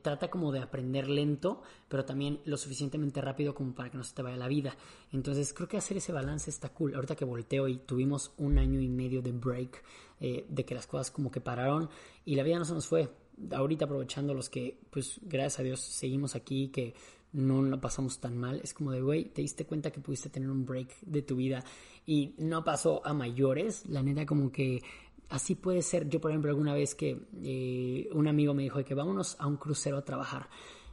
trata 0.00 0.30
como 0.30 0.52
de 0.52 0.60
aprender 0.60 1.08
lento, 1.08 1.62
pero 1.88 2.04
también 2.04 2.40
lo 2.44 2.56
suficientemente 2.56 3.20
rápido 3.20 3.54
como 3.54 3.74
para 3.74 3.90
que 3.90 3.98
no 3.98 4.04
se 4.04 4.14
te 4.14 4.22
vaya 4.22 4.36
la 4.36 4.48
vida. 4.48 4.76
Entonces 5.12 5.52
creo 5.52 5.68
que 5.68 5.76
hacer 5.76 5.98
ese 5.98 6.12
balance 6.12 6.48
está 6.48 6.70
cool. 6.70 6.94
Ahorita 6.94 7.16
que 7.16 7.24
volteo 7.24 7.68
y 7.68 7.78
tuvimos 7.78 8.32
un 8.38 8.58
año 8.58 8.80
y 8.80 8.88
medio 8.88 9.20
de 9.20 9.32
break, 9.32 9.82
eh, 10.20 10.46
de 10.48 10.64
que 10.64 10.74
las 10.74 10.86
cosas 10.86 11.10
como 11.10 11.30
que 11.30 11.40
pararon 11.40 11.90
y 12.24 12.36
la 12.36 12.42
vida 12.42 12.58
no 12.58 12.64
se 12.64 12.74
nos 12.74 12.86
fue. 12.86 13.10
ahorita 13.52 13.84
aprovechando 13.84 14.32
los 14.32 14.48
que, 14.48 14.80
pues 14.88 15.20
gracias 15.22 15.60
a 15.60 15.62
Dios 15.62 15.80
seguimos 15.80 16.34
aquí, 16.34 16.68
que 16.68 16.94
no 17.32 17.60
lo 17.60 17.78
pasamos 17.78 18.18
tan 18.18 18.38
mal, 18.38 18.60
es 18.64 18.72
como 18.72 18.92
de, 18.92 19.02
güey, 19.02 19.26
te 19.26 19.42
diste 19.42 19.66
cuenta 19.66 19.90
que 19.90 20.00
pudiste 20.00 20.30
tener 20.30 20.48
un 20.48 20.64
break 20.64 21.00
de 21.02 21.20
tu 21.20 21.36
vida 21.36 21.62
y 22.06 22.34
no 22.38 22.64
pasó 22.64 23.04
a 23.04 23.12
mayores, 23.12 23.84
la 23.86 24.02
neta 24.02 24.24
como 24.24 24.50
que 24.50 24.82
así 25.28 25.54
puede 25.54 25.82
ser. 25.82 26.08
Yo, 26.08 26.20
por 26.20 26.30
ejemplo, 26.30 26.50
alguna 26.50 26.74
vez 26.74 26.94
que 26.94 27.26
eh, 27.42 28.08
un 28.12 28.28
amigo 28.28 28.54
me 28.54 28.62
dijo 28.62 28.82
que 28.84 28.94
vámonos 28.94 29.36
a 29.38 29.46
un 29.46 29.56
crucero 29.56 29.98
a 29.98 30.04
trabajar 30.04 30.48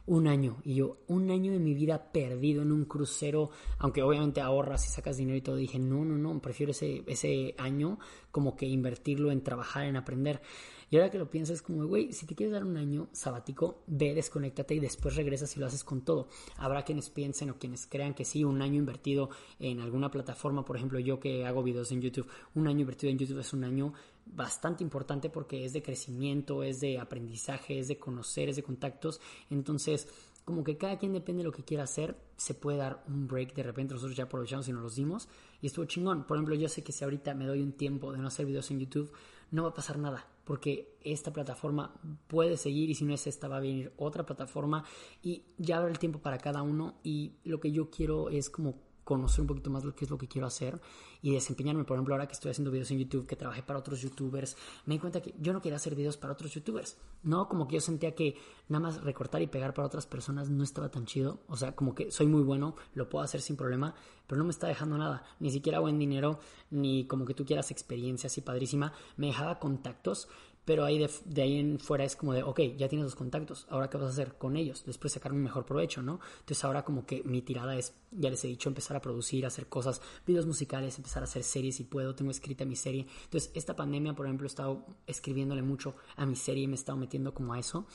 un 0.06 0.26
año. 0.26 0.58
Y 0.64 0.74
yo, 0.74 0.98
un 1.06 1.30
año 1.30 1.52
de 1.52 1.58
mi 1.58 1.74
vida 1.74 2.12
perdido 2.12 2.62
en 2.62 2.72
un 2.72 2.84
crucero, 2.84 3.50
aunque 3.78 4.02
obviamente 4.02 4.40
ahorras 4.40 4.86
y 4.86 4.88
sacas 4.90 5.16
dinero 5.16 5.36
y 5.38 5.42
todo, 5.42 5.56
dije, 5.56 5.78
no, 5.78 6.04
no, 6.04 6.16
no, 6.16 6.40
prefiero 6.40 6.72
ese, 6.72 7.02
ese 7.06 7.54
año 7.58 7.98
como 8.30 8.56
que 8.56 8.66
invertirlo 8.66 9.30
en 9.30 9.42
trabajar, 9.42 9.84
en 9.84 9.96
aprender. 9.96 10.42
Y 10.90 10.96
ahora 10.96 11.10
que 11.10 11.18
lo 11.18 11.30
piensas, 11.30 11.62
como, 11.62 11.86
güey, 11.86 12.12
si 12.12 12.26
te 12.26 12.34
quieres 12.34 12.52
dar 12.52 12.64
un 12.64 12.76
año 12.76 13.08
sabático, 13.12 13.82
ve, 13.86 14.14
desconéctate 14.14 14.74
y 14.74 14.80
después 14.80 15.16
regresas 15.16 15.56
y 15.56 15.60
lo 15.60 15.66
haces 15.66 15.82
con 15.82 16.02
todo. 16.02 16.28
Habrá 16.56 16.84
quienes 16.84 17.10
piensen 17.10 17.50
o 17.50 17.58
quienes 17.58 17.86
crean 17.86 18.14
que 18.14 18.24
sí, 18.24 18.44
un 18.44 18.62
año 18.62 18.76
invertido 18.76 19.30
en 19.58 19.80
alguna 19.80 20.10
plataforma, 20.10 20.64
por 20.64 20.76
ejemplo, 20.76 20.98
yo 21.00 21.18
que 21.18 21.46
hago 21.46 21.62
videos 21.62 21.90
en 21.90 22.00
YouTube, 22.00 22.28
un 22.54 22.68
año 22.68 22.80
invertido 22.82 23.10
en 23.10 23.18
YouTube 23.18 23.40
es 23.40 23.52
un 23.52 23.64
año 23.64 23.92
bastante 24.26 24.82
importante 24.82 25.30
porque 25.30 25.64
es 25.64 25.72
de 25.72 25.82
crecimiento, 25.82 26.62
es 26.62 26.80
de 26.80 26.98
aprendizaje, 26.98 27.78
es 27.78 27.88
de 27.88 27.98
conocer, 27.98 28.48
es 28.48 28.56
de 28.56 28.62
contactos. 28.62 29.20
Entonces, 29.50 30.08
como 30.44 30.62
que 30.62 30.76
cada 30.76 30.98
quien 30.98 31.12
depende 31.12 31.42
de 31.42 31.44
lo 31.44 31.52
que 31.52 31.64
quiera 31.64 31.84
hacer, 31.84 32.16
se 32.36 32.54
puede 32.54 32.78
dar 32.78 33.02
un 33.08 33.26
break 33.26 33.54
de 33.54 33.62
repente, 33.62 33.94
nosotros 33.94 34.16
ya 34.16 34.24
aprovechamos 34.24 34.68
y 34.68 34.72
nos 34.72 34.82
los 34.82 34.94
dimos 34.96 35.28
y 35.62 35.66
estuvo 35.66 35.86
chingón. 35.86 36.24
Por 36.24 36.36
ejemplo, 36.36 36.54
yo 36.54 36.68
sé 36.68 36.82
que 36.84 36.92
si 36.92 37.04
ahorita 37.04 37.34
me 37.34 37.46
doy 37.46 37.62
un 37.62 37.72
tiempo 37.72 38.12
de 38.12 38.18
no 38.18 38.28
hacer 38.28 38.44
videos 38.44 38.70
en 38.70 38.80
YouTube, 38.80 39.10
no 39.50 39.62
va 39.62 39.70
a 39.70 39.74
pasar 39.74 39.98
nada, 39.98 40.26
porque 40.44 40.96
esta 41.02 41.32
plataforma 41.32 41.94
puede 42.26 42.56
seguir 42.56 42.90
y 42.90 42.94
si 42.94 43.04
no 43.04 43.14
es 43.14 43.26
esta 43.26 43.48
va 43.48 43.58
a 43.58 43.60
venir 43.60 43.92
otra 43.96 44.26
plataforma 44.26 44.84
y 45.22 45.44
ya 45.56 45.78
habrá 45.78 45.90
el 45.90 45.98
tiempo 45.98 46.18
para 46.18 46.38
cada 46.38 46.62
uno 46.62 46.96
y 47.02 47.34
lo 47.44 47.60
que 47.60 47.72
yo 47.72 47.88
quiero 47.88 48.28
es 48.28 48.50
como 48.50 48.74
conocer 49.04 49.42
un 49.42 49.46
poquito 49.46 49.70
más 49.70 49.84
lo 49.84 49.94
que 49.94 50.04
es 50.04 50.10
lo 50.10 50.18
que 50.18 50.26
quiero 50.26 50.46
hacer 50.46 50.80
y 51.22 51.32
desempeñarme. 51.32 51.84
Por 51.84 51.96
ejemplo, 51.96 52.14
ahora 52.14 52.26
que 52.26 52.32
estoy 52.32 52.50
haciendo 52.50 52.70
videos 52.70 52.90
en 52.90 52.98
YouTube, 52.98 53.26
que 53.26 53.36
trabajé 53.36 53.62
para 53.62 53.78
otros 53.78 54.00
youtubers, 54.00 54.56
me 54.86 54.94
di 54.94 55.00
cuenta 55.00 55.20
que 55.20 55.34
yo 55.38 55.52
no 55.52 55.60
quería 55.60 55.76
hacer 55.76 55.94
videos 55.94 56.16
para 56.16 56.32
otros 56.32 56.52
youtubers. 56.52 56.96
No, 57.22 57.48
como 57.48 57.68
que 57.68 57.74
yo 57.74 57.80
sentía 57.80 58.14
que 58.14 58.36
nada 58.68 58.82
más 58.82 59.02
recortar 59.02 59.40
y 59.42 59.46
pegar 59.46 59.74
para 59.74 59.86
otras 59.86 60.06
personas 60.06 60.50
no 60.50 60.64
estaba 60.64 60.90
tan 60.90 61.06
chido. 61.06 61.40
O 61.48 61.56
sea, 61.56 61.74
como 61.74 61.94
que 61.94 62.10
soy 62.10 62.26
muy 62.26 62.42
bueno, 62.42 62.74
lo 62.94 63.08
puedo 63.08 63.24
hacer 63.24 63.40
sin 63.40 63.56
problema, 63.56 63.94
pero 64.26 64.38
no 64.38 64.44
me 64.44 64.50
está 64.50 64.66
dejando 64.66 64.98
nada. 64.98 65.24
Ni 65.40 65.50
siquiera 65.50 65.80
buen 65.80 65.98
dinero, 65.98 66.38
ni 66.70 67.06
como 67.06 67.24
que 67.24 67.34
tú 67.34 67.44
quieras 67.44 67.70
experiencia 67.70 68.26
así 68.26 68.40
padrísima. 68.40 68.92
Me 69.16 69.28
dejaba 69.28 69.58
contactos, 69.58 70.28
pero 70.64 70.84
ahí 70.84 70.98
de, 70.98 71.42
ahí 71.42 71.58
en 71.58 71.78
fuera 71.78 72.04
es 72.04 72.16
como 72.16 72.32
de, 72.32 72.42
ok, 72.42 72.60
ya 72.76 72.88
tienes 72.88 73.04
los 73.04 73.14
contactos, 73.14 73.66
ahora 73.68 73.88
qué 73.90 73.96
vas 73.96 74.06
a 74.06 74.10
hacer 74.10 74.36
con 74.38 74.56
ellos, 74.56 74.84
después 74.86 75.12
sacar 75.12 75.32
un 75.32 75.42
mejor 75.42 75.66
provecho, 75.66 76.02
¿no? 76.02 76.20
Entonces 76.40 76.64
ahora 76.64 76.84
como 76.84 77.06
que 77.06 77.22
mi 77.24 77.42
tirada 77.42 77.76
es, 77.76 77.94
ya 78.10 78.30
les 78.30 78.44
he 78.44 78.48
dicho, 78.48 78.68
empezar 78.68 78.96
a 78.96 79.00
producir, 79.00 79.46
hacer 79.46 79.68
cosas, 79.68 80.00
videos 80.26 80.46
musicales, 80.46 80.96
empezar 80.96 81.22
a 81.22 81.24
hacer 81.24 81.42
series 81.42 81.76
si 81.76 81.84
puedo, 81.84 82.14
tengo 82.14 82.30
escrita 82.30 82.64
mi 82.64 82.76
serie. 82.76 83.06
Entonces 83.24 83.50
esta 83.54 83.76
pandemia, 83.76 84.14
por 84.14 84.26
ejemplo, 84.26 84.46
he 84.46 84.48
estado 84.48 84.86
escribiéndole 85.06 85.62
mucho 85.62 85.96
a 86.16 86.26
mi 86.26 86.36
serie 86.36 86.64
y 86.64 86.66
me 86.66 86.74
he 86.74 86.76
estado 86.76 86.98
metiendo 86.98 87.34
como 87.34 87.54
a 87.54 87.58
eso. 87.58 87.86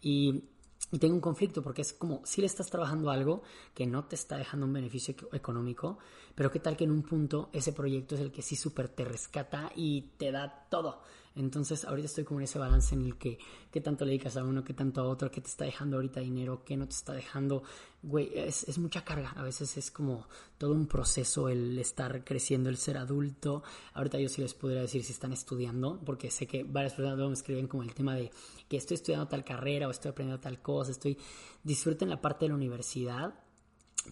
Y 0.00 0.44
y 0.90 0.98
tengo 0.98 1.14
un 1.14 1.20
conflicto 1.20 1.62
porque 1.62 1.82
es 1.82 1.92
como 1.92 2.22
si 2.24 2.40
le 2.40 2.46
estás 2.46 2.70
trabajando 2.70 3.10
algo 3.10 3.42
que 3.74 3.86
no 3.86 4.04
te 4.04 4.14
está 4.14 4.38
dejando 4.38 4.64
un 4.64 4.72
beneficio 4.72 5.14
económico, 5.32 5.98
pero 6.34 6.50
qué 6.50 6.60
tal 6.60 6.76
que 6.76 6.84
en 6.84 6.92
un 6.92 7.02
punto 7.02 7.50
ese 7.52 7.72
proyecto 7.72 8.14
es 8.14 8.22
el 8.22 8.32
que 8.32 8.40
sí 8.40 8.56
súper 8.56 8.88
te 8.88 9.04
rescata 9.04 9.70
y 9.76 10.12
te 10.16 10.32
da 10.32 10.66
todo. 10.70 11.02
Entonces 11.38 11.84
ahorita 11.84 12.06
estoy 12.06 12.24
como 12.24 12.40
en 12.40 12.44
ese 12.44 12.58
balance 12.58 12.94
en 12.94 13.04
el 13.04 13.16
que 13.16 13.38
qué 13.70 13.80
tanto 13.80 14.04
le 14.04 14.12
dedicas 14.12 14.36
a 14.36 14.44
uno, 14.44 14.64
qué 14.64 14.74
tanto 14.74 15.00
a 15.00 15.04
otro, 15.04 15.30
qué 15.30 15.40
te 15.40 15.48
está 15.48 15.64
dejando 15.64 15.96
ahorita 15.96 16.20
dinero, 16.20 16.64
qué 16.64 16.76
no 16.76 16.86
te 16.86 16.94
está 16.94 17.12
dejando. 17.12 17.62
Güey, 18.02 18.30
es, 18.34 18.64
es 18.64 18.78
mucha 18.78 19.04
carga. 19.04 19.30
A 19.36 19.42
veces 19.42 19.76
es 19.76 19.90
como 19.90 20.26
todo 20.58 20.72
un 20.72 20.86
proceso 20.86 21.48
el 21.48 21.78
estar 21.78 22.24
creciendo, 22.24 22.68
el 22.68 22.76
ser 22.76 22.98
adulto. 22.98 23.62
Ahorita 23.94 24.18
yo 24.18 24.28
sí 24.28 24.42
les 24.42 24.54
podría 24.54 24.80
decir 24.80 25.04
si 25.04 25.12
están 25.12 25.32
estudiando, 25.32 26.00
porque 26.04 26.30
sé 26.30 26.46
que 26.46 26.64
varias 26.64 26.94
personas 26.94 27.18
me 27.18 27.32
escriben 27.32 27.68
como 27.68 27.82
el 27.82 27.94
tema 27.94 28.14
de 28.14 28.30
que 28.68 28.76
estoy 28.76 28.96
estudiando 28.96 29.28
tal 29.28 29.44
carrera 29.44 29.88
o 29.88 29.90
estoy 29.90 30.10
aprendiendo 30.10 30.40
tal 30.40 30.60
cosa, 30.60 30.90
estoy 30.90 31.18
disfruten 31.62 32.08
la 32.08 32.20
parte 32.20 32.44
de 32.44 32.50
la 32.50 32.54
universidad 32.54 33.34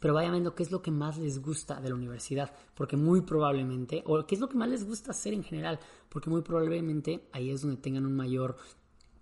pero 0.01 0.14
vayan 0.14 0.33
viendo 0.33 0.55
qué 0.55 0.62
es 0.62 0.70
lo 0.70 0.83
que 0.83 0.90
más 0.90 1.18
les 1.18 1.40
gusta 1.40 1.81
de 1.81 1.88
la 1.88 1.94
universidad, 1.94 2.53
porque 2.75 2.96
muy 2.96 3.22
probablemente, 3.22 4.03
o 4.07 4.27
qué 4.27 4.35
es 4.35 4.40
lo 4.40 4.49
que 4.49 4.57
más 4.57 4.68
les 4.68 4.85
gusta 4.85 5.12
hacer 5.12 5.33
en 5.33 5.44
general, 5.44 5.79
porque 6.09 6.31
muy 6.31 6.42
probablemente 6.42 7.29
ahí 7.33 7.51
es 7.51 7.62
donde 7.62 7.79
tengan 7.79 8.07
un 8.07 8.14
mayor 8.14 8.57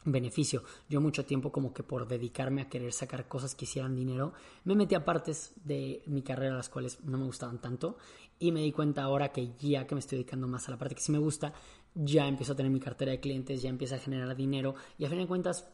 beneficio. 0.04 0.62
Yo 0.88 1.00
mucho 1.00 1.24
tiempo 1.24 1.50
como 1.50 1.72
que 1.72 1.82
por 1.82 2.06
dedicarme 2.06 2.62
a 2.62 2.68
querer 2.68 2.92
sacar 2.92 3.26
cosas 3.26 3.54
que 3.54 3.64
hicieran 3.64 3.96
dinero, 3.96 4.32
me 4.64 4.74
metí 4.74 4.94
a 4.94 5.04
partes 5.04 5.52
de 5.64 6.02
mi 6.06 6.22
carrera 6.22 6.56
las 6.56 6.68
cuales 6.68 7.02
no 7.04 7.18
me 7.18 7.24
gustaban 7.24 7.60
tanto 7.60 7.96
y 8.38 8.52
me 8.52 8.60
di 8.60 8.72
cuenta 8.72 9.02
ahora 9.02 9.32
que 9.32 9.52
ya 9.58 9.86
que 9.86 9.94
me 9.94 10.00
estoy 10.00 10.18
dedicando 10.18 10.46
más 10.46 10.68
a 10.68 10.72
la 10.72 10.78
parte 10.78 10.94
que 10.94 11.00
sí 11.00 11.12
me 11.12 11.18
gusta, 11.18 11.54
ya 11.94 12.26
empiezo 12.26 12.52
a 12.52 12.56
tener 12.56 12.70
mi 12.70 12.80
cartera 12.80 13.12
de 13.12 13.20
clientes, 13.20 13.62
ya 13.62 13.70
empiezo 13.70 13.94
a 13.94 13.98
generar 13.98 14.34
dinero 14.36 14.74
y 14.98 15.04
a 15.04 15.08
fin 15.08 15.18
de 15.18 15.26
cuentas 15.26 15.66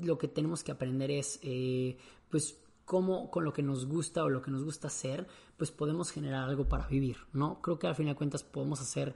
lo 0.00 0.16
que 0.16 0.28
tenemos 0.28 0.62
que 0.62 0.72
aprender 0.72 1.10
es 1.10 1.38
eh, 1.42 1.96
pues 2.30 2.58
cómo 2.92 3.30
con 3.30 3.42
lo 3.42 3.54
que 3.54 3.62
nos 3.62 3.86
gusta 3.86 4.22
o 4.22 4.28
lo 4.28 4.42
que 4.42 4.50
nos 4.50 4.64
gusta 4.64 4.88
hacer, 4.88 5.26
pues 5.56 5.70
podemos 5.70 6.10
generar 6.10 6.46
algo 6.46 6.68
para 6.68 6.86
vivir, 6.88 7.16
¿no? 7.32 7.62
Creo 7.62 7.78
que 7.78 7.86
al 7.86 7.94
fin 7.94 8.04
de 8.04 8.14
cuentas 8.14 8.42
podemos 8.42 8.82
hacer 8.82 9.14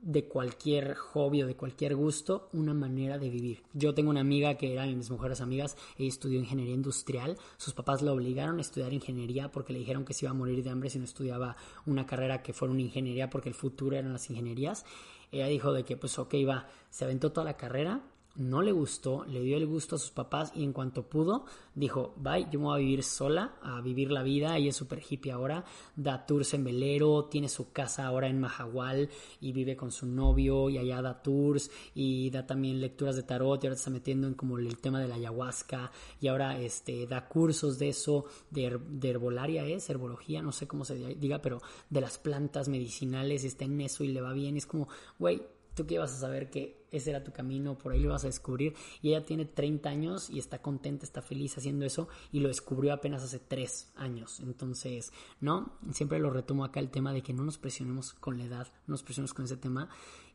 de 0.00 0.28
cualquier 0.28 0.94
hobby 0.94 1.42
o 1.42 1.48
de 1.48 1.56
cualquier 1.56 1.96
gusto 1.96 2.48
una 2.52 2.74
manera 2.74 3.18
de 3.18 3.28
vivir. 3.28 3.64
Yo 3.72 3.92
tengo 3.92 4.10
una 4.10 4.20
amiga 4.20 4.54
que 4.54 4.72
era 4.72 4.86
de 4.86 4.94
mis 4.94 5.10
mejores 5.10 5.40
amigas, 5.40 5.76
ella 5.96 6.10
estudió 6.10 6.38
ingeniería 6.38 6.76
industrial, 6.76 7.36
sus 7.56 7.74
papás 7.74 8.02
la 8.02 8.12
obligaron 8.12 8.58
a 8.58 8.60
estudiar 8.60 8.92
ingeniería 8.92 9.50
porque 9.50 9.72
le 9.72 9.80
dijeron 9.80 10.04
que 10.04 10.14
se 10.14 10.26
iba 10.26 10.30
a 10.30 10.34
morir 10.34 10.62
de 10.62 10.70
hambre 10.70 10.88
si 10.88 11.00
no 11.00 11.04
estudiaba 11.04 11.56
una 11.86 12.06
carrera 12.06 12.40
que 12.40 12.52
fuera 12.52 12.70
una 12.70 12.82
ingeniería 12.82 13.30
porque 13.30 13.48
el 13.48 13.56
futuro 13.56 13.96
eran 13.96 14.12
las 14.12 14.30
ingenierías. 14.30 14.84
Ella 15.32 15.48
dijo 15.48 15.72
de 15.72 15.82
que 15.82 15.96
pues 15.96 16.16
ok, 16.20 16.34
va, 16.48 16.68
se 16.88 17.04
aventó 17.04 17.32
toda 17.32 17.46
la 17.46 17.56
carrera 17.56 18.00
no 18.38 18.62
le 18.62 18.72
gustó, 18.72 19.24
le 19.24 19.40
dio 19.40 19.56
el 19.56 19.66
gusto 19.66 19.96
a 19.96 19.98
sus 19.98 20.10
papás 20.10 20.52
y 20.54 20.64
en 20.64 20.72
cuanto 20.72 21.08
pudo 21.08 21.44
dijo, 21.74 22.14
bye, 22.16 22.46
yo 22.50 22.58
me 22.58 22.66
voy 22.66 22.76
a 22.76 22.78
vivir 22.78 23.02
sola, 23.02 23.56
a 23.62 23.80
vivir 23.80 24.10
la 24.10 24.22
vida, 24.22 24.56
ella 24.56 24.70
es 24.70 24.76
súper 24.76 25.02
hippie 25.08 25.32
ahora, 25.32 25.64
da 25.96 26.24
tours 26.24 26.54
en 26.54 26.64
velero, 26.64 27.24
tiene 27.26 27.48
su 27.48 27.72
casa 27.72 28.06
ahora 28.06 28.28
en 28.28 28.40
Mahahual 28.40 29.10
y 29.40 29.52
vive 29.52 29.76
con 29.76 29.92
su 29.92 30.06
novio 30.06 30.70
y 30.70 30.78
allá 30.78 31.02
da 31.02 31.22
tours 31.22 31.70
y 31.94 32.30
da 32.30 32.46
también 32.46 32.80
lecturas 32.80 33.16
de 33.16 33.22
tarot 33.22 33.62
y 33.62 33.66
ahora 33.66 33.76
está 33.76 33.90
metiendo 33.90 34.26
en 34.26 34.34
como 34.34 34.58
el 34.58 34.78
tema 34.78 35.00
de 35.00 35.08
la 35.08 35.16
ayahuasca 35.16 35.90
y 36.20 36.28
ahora 36.28 36.58
este, 36.60 37.06
da 37.06 37.28
cursos 37.28 37.78
de 37.78 37.88
eso, 37.90 38.24
de, 38.50 38.78
de 38.88 39.10
herbolaria 39.10 39.64
es, 39.66 39.90
herbología, 39.90 40.42
no 40.42 40.52
sé 40.52 40.66
cómo 40.66 40.84
se 40.84 40.94
diga, 41.16 41.40
pero 41.42 41.60
de 41.90 42.00
las 42.00 42.18
plantas 42.18 42.68
medicinales, 42.68 43.44
está 43.44 43.64
en 43.64 43.80
eso 43.80 44.04
y 44.04 44.08
le 44.08 44.20
va 44.20 44.32
bien, 44.32 44.56
es 44.56 44.66
como, 44.66 44.88
güey, 45.18 45.42
tú 45.78 45.86
que 45.86 45.94
ibas 45.94 46.12
a 46.12 46.18
saber 46.18 46.50
que 46.50 46.86
ese 46.90 47.10
era 47.10 47.22
tu 47.22 47.32
camino, 47.32 47.78
por 47.78 47.92
ahí 47.92 48.00
lo 48.00 48.10
vas 48.10 48.24
a 48.24 48.28
descubrir. 48.28 48.74
Y 49.00 49.10
ella 49.10 49.24
tiene 49.24 49.44
30 49.44 49.88
años 49.88 50.28
y 50.28 50.38
está 50.38 50.60
contenta, 50.60 51.04
está 51.04 51.22
feliz 51.22 51.56
haciendo 51.56 51.86
eso 51.86 52.08
y 52.32 52.40
lo 52.40 52.48
descubrió 52.48 52.92
apenas 52.92 53.22
hace 53.22 53.38
3 53.38 53.92
años. 53.96 54.40
Entonces, 54.40 55.12
¿no? 55.40 55.78
Siempre 55.92 56.18
lo 56.18 56.30
retomo 56.30 56.64
acá 56.64 56.80
el 56.80 56.90
tema 56.90 57.12
de 57.12 57.22
que 57.22 57.32
no 57.32 57.44
nos 57.44 57.58
presionemos 57.58 58.12
con 58.14 58.38
la 58.38 58.44
edad, 58.44 58.66
no 58.86 58.92
nos 58.92 59.02
presionemos 59.02 59.34
con 59.34 59.44
ese 59.44 59.56
tema. 59.56 59.88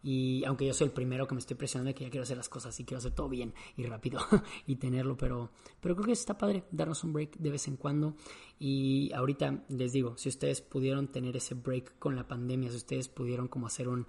Y 0.06 0.43
aunque 0.45 0.65
yo 0.65 0.73
soy 0.73 0.88
el 0.88 0.93
primero 0.93 1.27
que 1.27 1.34
me 1.34 1.39
estoy 1.39 1.56
presionando 1.56 1.89
de 1.89 1.95
que 1.95 2.03
ya 2.03 2.10
quiero 2.10 2.23
hacer 2.23 2.36
las 2.36 2.49
cosas 2.49 2.77
y 2.77 2.84
quiero 2.84 2.99
hacer 2.99 3.12
todo 3.13 3.29
bien 3.29 3.53
y 3.77 3.84
rápido 3.84 4.19
y 4.67 4.75
tenerlo, 4.75 5.15
pero, 5.15 5.51
pero 5.79 5.95
creo 5.95 6.08
que 6.08 6.12
está 6.12 6.38
padre 6.38 6.65
darnos 6.71 7.06
un 7.06 7.13
break 7.13 7.38
de 7.38 7.51
vez 7.51 7.67
en 7.67 7.77
cuando. 7.77 8.15
Y 8.60 9.12
ahorita 9.13 9.63
les 9.69 9.93
digo, 9.93 10.17
si 10.17 10.27
ustedes 10.29 10.62
pudieron 10.62 11.08
tener 11.08 11.38
ese 11.38 11.56
break 11.56 11.97
con 11.99 12.15
la 12.15 12.27
pandemia, 12.27 12.69
si 12.69 12.77
ustedes 12.77 13.08
pudieron 13.08 13.47
como 13.47 13.67
hacer 13.67 13.88
un 13.88 14.06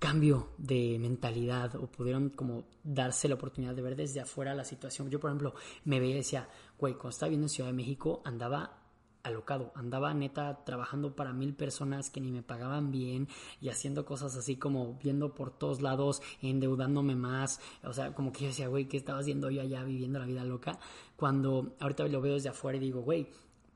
cambio 0.00 0.48
de 0.56 0.98
mentalidad 0.98 1.76
o 1.76 1.86
pudieron 1.86 2.30
como 2.30 2.64
darse 2.82 3.28
la 3.28 3.34
oportunidad 3.36 3.74
de 3.74 3.82
ver 3.82 3.96
desde 3.96 4.20
afuera 4.20 4.54
la 4.54 4.64
situación. 4.64 5.10
Yo, 5.10 5.20
por 5.20 5.30
ejemplo, 5.30 5.54
me 5.84 6.00
veía 6.00 6.14
y 6.14 6.18
decía, 6.18 6.48
güey, 6.78 6.94
cuando 6.94 7.10
estaba 7.10 7.28
viendo 7.28 7.44
en 7.44 7.50
Ciudad 7.50 7.68
de 7.68 7.76
México 7.76 8.22
andaba 8.24 8.78
alocado, 9.22 9.72
andaba 9.74 10.14
neta 10.14 10.64
trabajando 10.64 11.14
para 11.14 11.34
mil 11.34 11.54
personas 11.54 12.08
que 12.08 12.22
ni 12.22 12.32
me 12.32 12.42
pagaban 12.42 12.90
bien 12.90 13.28
y 13.60 13.68
haciendo 13.68 14.06
cosas 14.06 14.34
así 14.34 14.56
como 14.56 14.94
viendo 14.94 15.34
por 15.34 15.50
todos 15.50 15.82
lados, 15.82 16.22
endeudándome 16.40 17.14
más, 17.14 17.60
o 17.84 17.92
sea, 17.92 18.14
como 18.14 18.32
que 18.32 18.40
yo 18.40 18.46
decía, 18.46 18.68
güey, 18.68 18.88
¿qué 18.88 18.96
estaba 18.96 19.18
haciendo 19.18 19.50
yo 19.50 19.60
allá 19.60 19.84
viviendo 19.84 20.18
la 20.18 20.24
vida 20.24 20.44
loca? 20.44 20.78
Cuando 21.16 21.76
ahorita 21.78 22.08
lo 22.08 22.22
veo 22.22 22.34
desde 22.34 22.48
afuera 22.48 22.78
y 22.78 22.80
digo, 22.80 23.02
güey, 23.02 23.28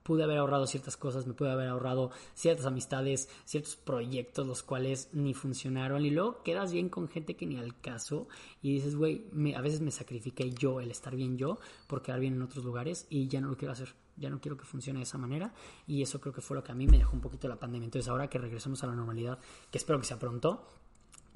pude 0.04 0.22
haber 0.22 0.38
ahorrado 0.38 0.66
ciertas 0.66 0.96
cosas, 0.96 1.26
me 1.26 1.32
pude 1.32 1.50
haber 1.50 1.66
ahorrado 1.68 2.10
ciertas 2.34 2.66
amistades, 2.66 3.28
ciertos 3.46 3.74
proyectos 3.74 4.46
los 4.46 4.62
cuales 4.62 5.08
ni 5.12 5.32
funcionaron 5.32 6.04
y 6.04 6.10
luego 6.10 6.42
quedas 6.42 6.72
bien 6.72 6.90
con 6.90 7.08
gente 7.08 7.34
que 7.34 7.46
ni 7.46 7.56
al 7.56 7.80
caso 7.80 8.28
y 8.62 8.74
dices, 8.74 8.94
güey, 8.94 9.24
a 9.56 9.62
veces 9.62 9.80
me 9.80 9.90
sacrifiqué 9.90 10.52
yo 10.52 10.80
el 10.80 10.90
estar 10.90 11.16
bien 11.16 11.38
yo 11.38 11.58
por 11.88 12.02
quedar 12.02 12.20
bien 12.20 12.34
en 12.34 12.42
otros 12.42 12.64
lugares 12.64 13.06
y 13.08 13.28
ya 13.28 13.40
no 13.40 13.48
lo 13.48 13.56
quiero 13.56 13.72
hacer, 13.72 13.94
ya 14.16 14.28
no 14.28 14.40
quiero 14.40 14.58
que 14.58 14.66
funcione 14.66 15.00
de 15.00 15.04
esa 15.04 15.16
manera 15.16 15.54
y 15.86 16.02
eso 16.02 16.20
creo 16.20 16.34
que 16.34 16.42
fue 16.42 16.56
lo 16.56 16.62
que 16.62 16.72
a 16.72 16.74
mí 16.74 16.86
me 16.86 16.98
dejó 16.98 17.14
un 17.14 17.22
poquito 17.22 17.48
la 17.48 17.58
pandemia. 17.58 17.86
Entonces 17.86 18.10
ahora 18.10 18.28
que 18.28 18.38
regresemos 18.38 18.84
a 18.84 18.86
la 18.86 18.94
normalidad, 18.94 19.38
que 19.70 19.78
espero 19.78 19.98
que 19.98 20.04
sea 20.04 20.18
pronto, 20.18 20.68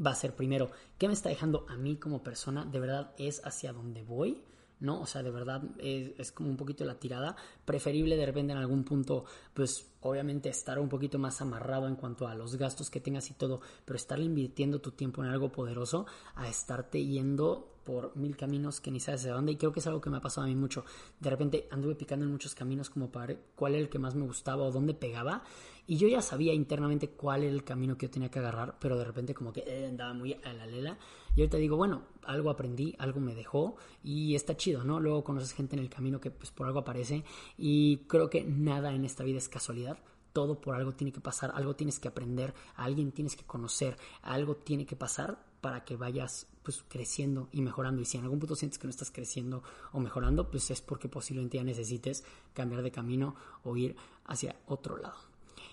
va 0.05 0.11
a 0.11 0.15
ser 0.15 0.37
primero, 0.37 0.71
¿qué 0.99 1.09
me 1.09 1.15
está 1.15 1.31
dejando 1.31 1.65
a 1.71 1.77
mí 1.79 1.97
como 1.97 2.23
persona? 2.23 2.67
¿De 2.67 2.79
verdad 2.79 3.15
es 3.17 3.45
hacia 3.47 3.73
dónde 3.73 4.03
voy? 4.03 4.43
¿No? 4.81 5.01
O 5.01 5.07
sea, 5.07 5.23
de 5.23 5.31
verdad 5.31 5.63
es, 5.79 6.13
es, 6.19 6.33
como 6.33 6.51
un 6.51 6.57
poquito 6.57 6.85
la 6.85 6.99
tirada. 6.99 7.37
Preferible 7.65 8.17
de 8.17 8.27
repente 8.27 8.53
en 8.53 8.59
algún 8.59 8.85
punto, 8.85 9.25
pues 9.55 9.87
obviamente 10.01 10.49
estar 10.49 10.79
un 10.79 10.89
poquito 10.89 11.19
más 11.19 11.41
amarrado 11.41 11.89
en 11.89 11.97
cuanto 11.97 12.27
a 12.27 12.35
los 12.35 12.57
gastos 12.57 12.91
que 12.91 13.01
tengas 13.01 13.31
y 13.31 13.35
todo, 13.35 13.61
pero 13.85 13.97
estar 13.97 14.19
invirtiendo 14.21 14.81
tu 14.81 14.93
tiempo 14.93 15.23
en 15.23 15.31
algo 15.31 15.51
poderoso 15.51 16.07
a 16.35 16.49
estarte 16.49 17.05
yendo 17.05 17.78
por 17.89 18.15
mil 18.19 18.37
caminos 18.37 18.83
que 18.83 18.91
ni 18.91 19.01
sabes 19.01 19.23
de 19.23 19.31
dónde 19.31 19.53
y 19.53 19.57
creo 19.57 19.73
que 19.73 19.81
es 19.81 19.87
algo 19.87 20.03
que 20.03 20.11
me 20.11 20.19
ha 20.19 20.21
pasado 20.21 20.45
a 20.45 20.51
mí 20.51 20.55
mucho. 20.55 20.85
De 21.21 21.31
repente 21.31 21.67
anduve 21.71 21.95
picando 21.95 22.27
en 22.27 22.31
muchos 22.31 22.55
caminos 22.55 22.91
como 22.91 23.11
para 23.11 23.29
ver 23.29 23.41
cuál 23.57 23.73
era 23.73 23.81
el 23.81 23.89
que 23.89 23.99
más 23.99 24.15
me 24.15 24.27
gustaba 24.27 24.65
o 24.65 24.71
dónde 24.71 24.93
pegaba 24.93 25.43
y 25.87 25.97
yo 25.97 26.07
ya 26.07 26.21
sabía 26.21 26.53
internamente 26.53 27.09
cuál 27.09 27.45
era 27.45 27.53
el 27.55 27.65
camino 27.65 27.97
que 27.97 28.05
yo 28.05 28.11
tenía 28.11 28.31
que 28.31 28.41
agarrar, 28.41 28.77
pero 28.79 28.99
de 28.99 29.05
repente 29.05 29.33
como 29.33 29.55
que 29.55 29.65
eh, 29.67 29.87
andaba 29.87 30.13
muy 30.13 30.35
a 30.35 30.53
la 30.53 30.67
lela 30.67 30.99
y 31.35 31.41
ahorita 31.41 31.57
digo, 31.57 31.79
bueno, 31.79 32.03
algo 32.25 32.51
aprendí, 32.51 32.95
algo 32.99 33.21
me 33.21 33.35
dejó 33.35 33.77
y 34.05 34.35
está 34.35 34.55
chido, 34.55 34.85
¿no? 34.85 35.01
Luego 35.01 35.25
conoces 35.25 35.53
gente 35.55 35.75
en 35.75 35.81
el 35.81 35.89
camino 35.89 36.21
que 36.21 36.31
pues 36.31 36.51
por 36.51 36.67
algo 36.67 36.81
aparece 36.81 37.25
y 37.57 38.01
creo 38.07 38.29
que 38.29 38.45
nada 38.45 38.93
en 38.93 39.07
esta 39.07 39.25
vida 39.25 39.39
es 39.39 39.49
casualidad 39.49 39.99
todo 40.35 40.61
por 40.61 40.75
algo 40.75 40.93
tiene 40.93 41.11
que 41.11 41.21
pasar, 41.21 41.53
algo 41.55 41.75
tienes 41.75 41.99
que 41.99 42.07
aprender, 42.07 42.55
alguien 42.77 43.13
tienes 43.13 43.35
que 43.35 43.45
conocer, 43.45 43.97
algo 44.23 44.57
tiene 44.57 44.85
que 44.85 44.95
pasar 44.95 45.48
para 45.61 45.85
que 45.85 45.97
vayas 45.97 46.47
pues 46.63 46.85
creciendo 46.89 47.49
y 47.53 47.63
mejorando. 47.63 48.03
Y 48.03 48.05
si 48.05 48.19
en 48.19 48.25
algún 48.25 48.39
punto 48.39 48.55
sientes 48.55 48.79
que 48.79 48.87
no 48.87 48.91
estás 48.91 49.11
creciendo 49.11 49.63
o 49.93 50.01
mejorando 50.01 50.51
pues 50.51 50.71
es 50.71 50.81
porque 50.81 51.09
posiblemente 51.09 51.59
ya 51.59 51.65
necesites 51.65 52.25
cambiar 52.53 52.83
de 52.83 52.91
camino 52.91 53.35
o 53.65 53.77
ir 53.77 53.97
hacia 54.25 54.57
otro 54.67 54.97
lado. 54.97 55.19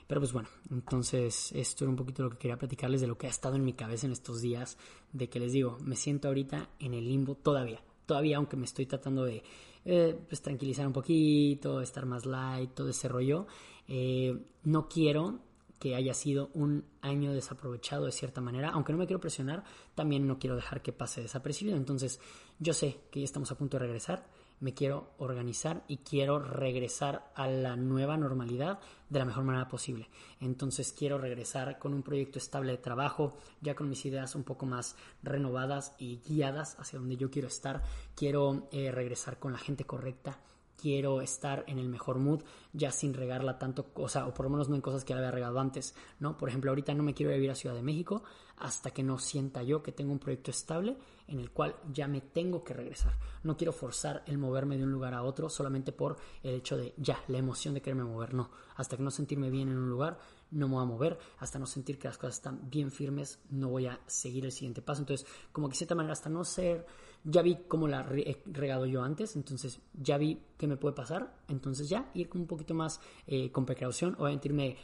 Pero 0.08 0.22
pues 0.22 0.34
bueno, 0.34 0.48
entonces 0.72 1.52
esto 1.54 1.84
era 1.84 1.90
un 1.90 1.96
poquito 1.96 2.24
lo 2.24 2.30
que 2.30 2.38
quería 2.38 2.58
platicarles 2.58 3.02
de 3.02 3.08
lo 3.08 3.18
que 3.18 3.28
ha 3.28 3.30
estado 3.30 3.56
en 3.56 3.66
mi 3.66 3.74
cabeza 3.74 4.06
en 4.06 4.12
estos 4.12 4.42
días, 4.42 4.78
de 5.14 5.30
que 5.30 5.40
les 5.40 5.52
digo, 5.52 5.78
me 5.82 5.96
siento 5.96 6.28
ahorita 6.28 6.70
en 6.80 6.94
el 6.94 7.08
limbo 7.08 7.36
todavía, 7.36 7.82
todavía 8.06 8.38
aunque 8.38 8.56
me 8.56 8.66
estoy 8.66 8.86
tratando 8.86 9.26
de 9.26 9.44
eh, 9.84 10.20
pues 10.28 10.42
tranquilizar 10.42 10.86
un 10.86 10.94
poquito, 10.94 11.82
estar 11.82 12.06
más 12.06 12.26
light, 12.26 12.72
todo 12.72 12.90
ese 12.90 13.08
rollo, 13.08 13.48
eh, 13.88 14.38
no 14.64 14.88
quiero 14.88 15.40
que 15.86 15.94
haya 15.94 16.16
sido 16.16 16.50
un 16.56 16.84
año 17.02 17.32
desaprovechado 17.32 18.06
de 18.08 18.12
cierta 18.12 18.42
manera, 18.42 18.72
aunque 18.72 18.92
no 18.92 18.98
me 18.98 19.06
quiero 19.06 19.20
presionar, 19.20 19.64
también 19.94 20.26
no 20.26 20.40
quiero 20.40 20.56
dejar 20.56 20.82
que 20.82 20.92
pase 20.92 21.22
desapercibido. 21.22 21.78
Entonces, 21.78 22.20
yo 22.58 22.74
sé 22.74 23.02
que 23.12 23.20
ya 23.20 23.26
estamos 23.26 23.52
a 23.52 23.56
punto 23.56 23.78
de 23.78 23.86
regresar, 23.86 24.26
me 24.62 24.74
quiero 24.74 25.12
organizar 25.20 25.84
y 25.88 25.98
quiero 25.98 26.40
regresar 26.40 27.32
a 27.36 27.48
la 27.48 27.76
nueva 27.76 28.18
normalidad 28.18 28.80
de 29.12 29.20
la 29.20 29.26
mejor 29.26 29.44
manera 29.44 29.68
posible. 29.68 30.10
Entonces, 30.40 30.92
quiero 30.92 31.20
regresar 31.20 31.78
con 31.78 31.94
un 31.94 32.02
proyecto 32.02 32.40
estable 32.40 32.72
de 32.72 32.80
trabajo, 32.80 33.38
ya 33.62 33.76
con 33.76 33.88
mis 33.88 34.04
ideas 34.08 34.34
un 34.34 34.44
poco 34.44 34.66
más 34.66 34.96
renovadas 35.22 35.94
y 36.00 36.20
guiadas 36.28 36.80
hacia 36.80 36.98
donde 36.98 37.16
yo 37.16 37.30
quiero 37.30 37.48
estar. 37.48 37.84
Quiero 38.16 38.70
eh, 38.72 38.92
regresar 38.92 39.38
con 39.38 39.52
la 39.52 39.60
gente 39.60 39.84
correcta 39.84 40.40
quiero 40.80 41.22
estar 41.22 41.64
en 41.68 41.80
el 41.80 41.90
mejor 41.90 42.20
mood, 42.20 42.42
ya 42.74 42.92
sin 42.92 43.14
regarla 43.14 43.58
tanto, 43.58 43.88
o 43.96 44.10
sea, 44.10 44.28
o 44.28 44.34
por 44.34 44.46
lo 44.46 44.52
menos 44.52 44.70
no 44.70 44.76
en 44.76 44.82
cosas 44.82 45.04
que 45.04 45.14
había 45.14 45.32
regado 45.32 45.60
antes, 45.60 45.96
¿no? 46.20 46.38
Por 46.38 46.50
ejemplo, 46.50 46.72
ahorita 46.72 46.94
no 46.94 47.04
me 47.04 47.14
quiero 47.14 47.32
vivir 47.32 47.52
a 47.52 47.56
Ciudad 47.56 47.76
de 47.76 47.82
México 47.82 48.24
hasta 48.58 48.92
que 48.92 49.04
no 49.04 49.20
sienta 49.20 49.64
yo 49.64 49.84
que 49.84 49.92
tengo 49.92 50.12
un 50.12 50.20
proyecto 50.20 50.52
estable 50.52 50.98
en 51.28 51.40
el 51.40 51.52
cual 51.52 51.76
ya 51.92 52.08
me 52.08 52.22
tengo 52.22 52.64
que 52.64 52.74
regresar. 52.74 53.14
No 53.44 53.58
quiero 53.58 53.74
forzar 53.74 54.24
el 54.28 54.38
moverme 54.38 54.78
de 54.78 54.84
un 54.84 54.92
lugar 54.92 55.14
a 55.14 55.24
otro 55.24 55.50
solamente 55.50 55.92
por 55.92 56.18
el 56.44 56.56
hecho 56.56 56.78
de 56.78 56.94
ya, 56.98 57.20
la 57.28 57.38
emoción 57.38 57.74
de 57.74 57.82
quererme 57.82 58.04
mover, 58.04 58.34
no. 58.34 58.52
Hasta 58.76 58.96
que 58.96 59.04
no 59.04 59.12
sentirme 59.12 59.50
bien 59.50 59.70
en 59.70 59.78
un 59.78 59.90
lugar, 59.90 60.20
no 60.52 60.68
me 60.68 60.76
voy 60.76 60.84
a 60.84 60.88
mover, 60.88 61.20
hasta 61.40 61.60
no 61.60 61.66
sentir 61.66 61.98
que 61.98 62.08
las 62.08 62.18
cosas 62.18 62.36
están 62.36 62.70
bien 62.70 62.92
firmes, 62.92 63.40
no 63.50 63.70
voy 63.70 63.88
a 63.88 64.00
seguir 64.06 64.46
el 64.46 64.52
siguiente 64.52 64.82
paso. 64.82 65.02
Entonces, 65.02 65.28
como 65.52 65.68
que 65.68 65.74
de 65.74 65.78
cierta 65.78 65.96
manera, 65.96 66.14
hasta 66.14 66.30
no 66.30 66.44
ser 66.44 66.86
ya 67.26 67.42
vi 67.42 67.58
cómo 67.68 67.88
la 67.88 68.08
he 68.12 68.42
regado 68.46 68.86
yo 68.86 69.04
antes, 69.04 69.36
entonces 69.36 69.82
ya 69.94 70.18
vi 70.18 70.40
qué 70.58 70.68
me 70.68 70.78
puede 70.78 70.96
pasar, 70.96 71.36
entonces 71.48 71.90
ya 71.90 72.10
ir 72.14 72.30
un 72.36 72.46
poquito 72.46 72.74
más 72.74 73.02
eh, 73.28 73.52
con 73.52 73.66
precaución, 73.66 74.16
obviamente 74.20 74.48
irme 74.48 74.78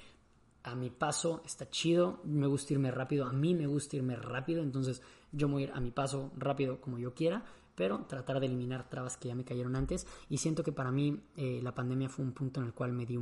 a 0.64 0.76
mi 0.76 0.90
paso, 0.90 1.42
está 1.46 1.70
chido, 1.70 2.20
me 2.24 2.48
gusta 2.48 2.74
irme 2.74 2.92
rápido, 2.92 3.26
a 3.26 3.32
mí 3.32 3.54
me 3.54 3.68
gusta 3.68 3.96
irme 3.96 4.16
rápido, 4.16 4.64
entonces 4.64 5.02
yo 5.32 5.48
voy 5.48 5.64
a 5.64 5.66
ir 5.68 5.72
a 5.74 5.80
mi 5.80 5.92
paso 5.92 6.32
rápido 6.36 6.82
como 6.82 6.98
yo 6.98 7.14
quiera, 7.14 7.46
pero 7.76 8.06
tratar 8.06 8.40
de 8.40 8.48
eliminar 8.48 8.90
trabas 8.90 9.18
que 9.18 9.30
ya 9.30 9.36
me 9.36 9.46
cayeron 9.46 9.76
antes 9.76 10.06
y 10.30 10.38
siento 10.38 10.64
que 10.64 10.72
para 10.72 10.92
mí 10.92 11.20
eh, 11.36 11.62
la 11.64 11.74
pandemia 11.74 12.10
fue 12.10 12.26
un 12.26 12.34
punto 12.34 12.60
en 12.60 12.68
el 12.68 12.74
cual 12.74 12.92
me 12.92 13.06
di 13.06 13.18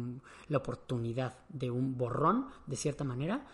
la 0.47 0.57
oportunidad 0.57 1.37
de 1.49 1.69
un 1.69 1.97
borrón 1.97 2.47
de 2.65 2.75
cierta 2.75 3.03
manera 3.03 3.45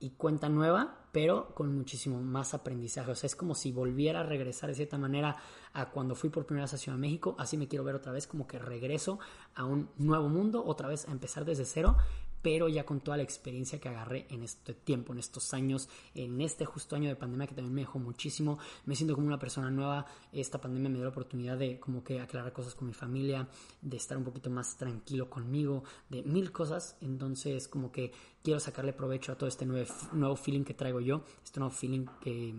y 0.00 0.10
cuenta 0.10 0.48
nueva, 0.48 1.03
pero 1.14 1.54
con 1.54 1.72
muchísimo 1.72 2.20
más 2.20 2.54
aprendizaje. 2.54 3.12
O 3.12 3.14
sea, 3.14 3.28
es 3.28 3.36
como 3.36 3.54
si 3.54 3.70
volviera 3.70 4.20
a 4.20 4.22
regresar 4.24 4.68
de 4.68 4.74
cierta 4.74 4.98
manera 4.98 5.36
a 5.72 5.90
cuando 5.90 6.16
fui 6.16 6.28
por 6.28 6.44
primera 6.44 6.64
vez 6.64 6.74
a 6.74 6.76
Ciudad 6.76 6.98
de 6.98 7.02
México. 7.02 7.36
Así 7.38 7.56
me 7.56 7.68
quiero 7.68 7.84
ver 7.84 7.94
otra 7.94 8.10
vez, 8.10 8.26
como 8.26 8.48
que 8.48 8.58
regreso 8.58 9.20
a 9.54 9.64
un 9.64 9.90
nuevo 9.96 10.28
mundo, 10.28 10.64
otra 10.66 10.88
vez 10.88 11.08
a 11.08 11.12
empezar 11.12 11.44
desde 11.44 11.66
cero, 11.66 11.96
pero 12.44 12.68
ya 12.68 12.84
con 12.84 13.00
toda 13.00 13.16
la 13.16 13.22
experiencia 13.22 13.80
que 13.80 13.88
agarré 13.88 14.26
en 14.28 14.42
este 14.42 14.74
tiempo, 14.74 15.14
en 15.14 15.18
estos 15.18 15.54
años, 15.54 15.88
en 16.14 16.42
este 16.42 16.66
justo 16.66 16.94
año 16.94 17.08
de 17.08 17.16
pandemia 17.16 17.46
que 17.46 17.54
también 17.54 17.74
me 17.74 17.80
dejó 17.80 17.98
muchísimo, 17.98 18.58
me 18.84 18.94
siento 18.94 19.14
como 19.14 19.26
una 19.26 19.38
persona 19.38 19.70
nueva, 19.70 20.04
esta 20.30 20.60
pandemia 20.60 20.90
me 20.90 20.96
dio 20.96 21.04
la 21.04 21.10
oportunidad 21.10 21.56
de 21.56 21.80
como 21.80 22.04
que 22.04 22.20
aclarar 22.20 22.52
cosas 22.52 22.74
con 22.74 22.86
mi 22.86 22.92
familia, 22.92 23.48
de 23.80 23.96
estar 23.96 24.18
un 24.18 24.24
poquito 24.24 24.50
más 24.50 24.76
tranquilo 24.76 25.30
conmigo, 25.30 25.84
de 26.10 26.22
mil 26.22 26.52
cosas, 26.52 26.98
entonces 27.00 27.66
como 27.66 27.90
que 27.90 28.12
quiero 28.42 28.60
sacarle 28.60 28.92
provecho 28.92 29.32
a 29.32 29.38
todo 29.38 29.48
este 29.48 29.64
nuevo, 29.64 29.90
nuevo 30.12 30.36
feeling 30.36 30.64
que 30.64 30.74
traigo 30.74 31.00
yo, 31.00 31.24
este 31.42 31.60
nuevo 31.60 31.74
feeling 31.74 32.04
que, 32.20 32.54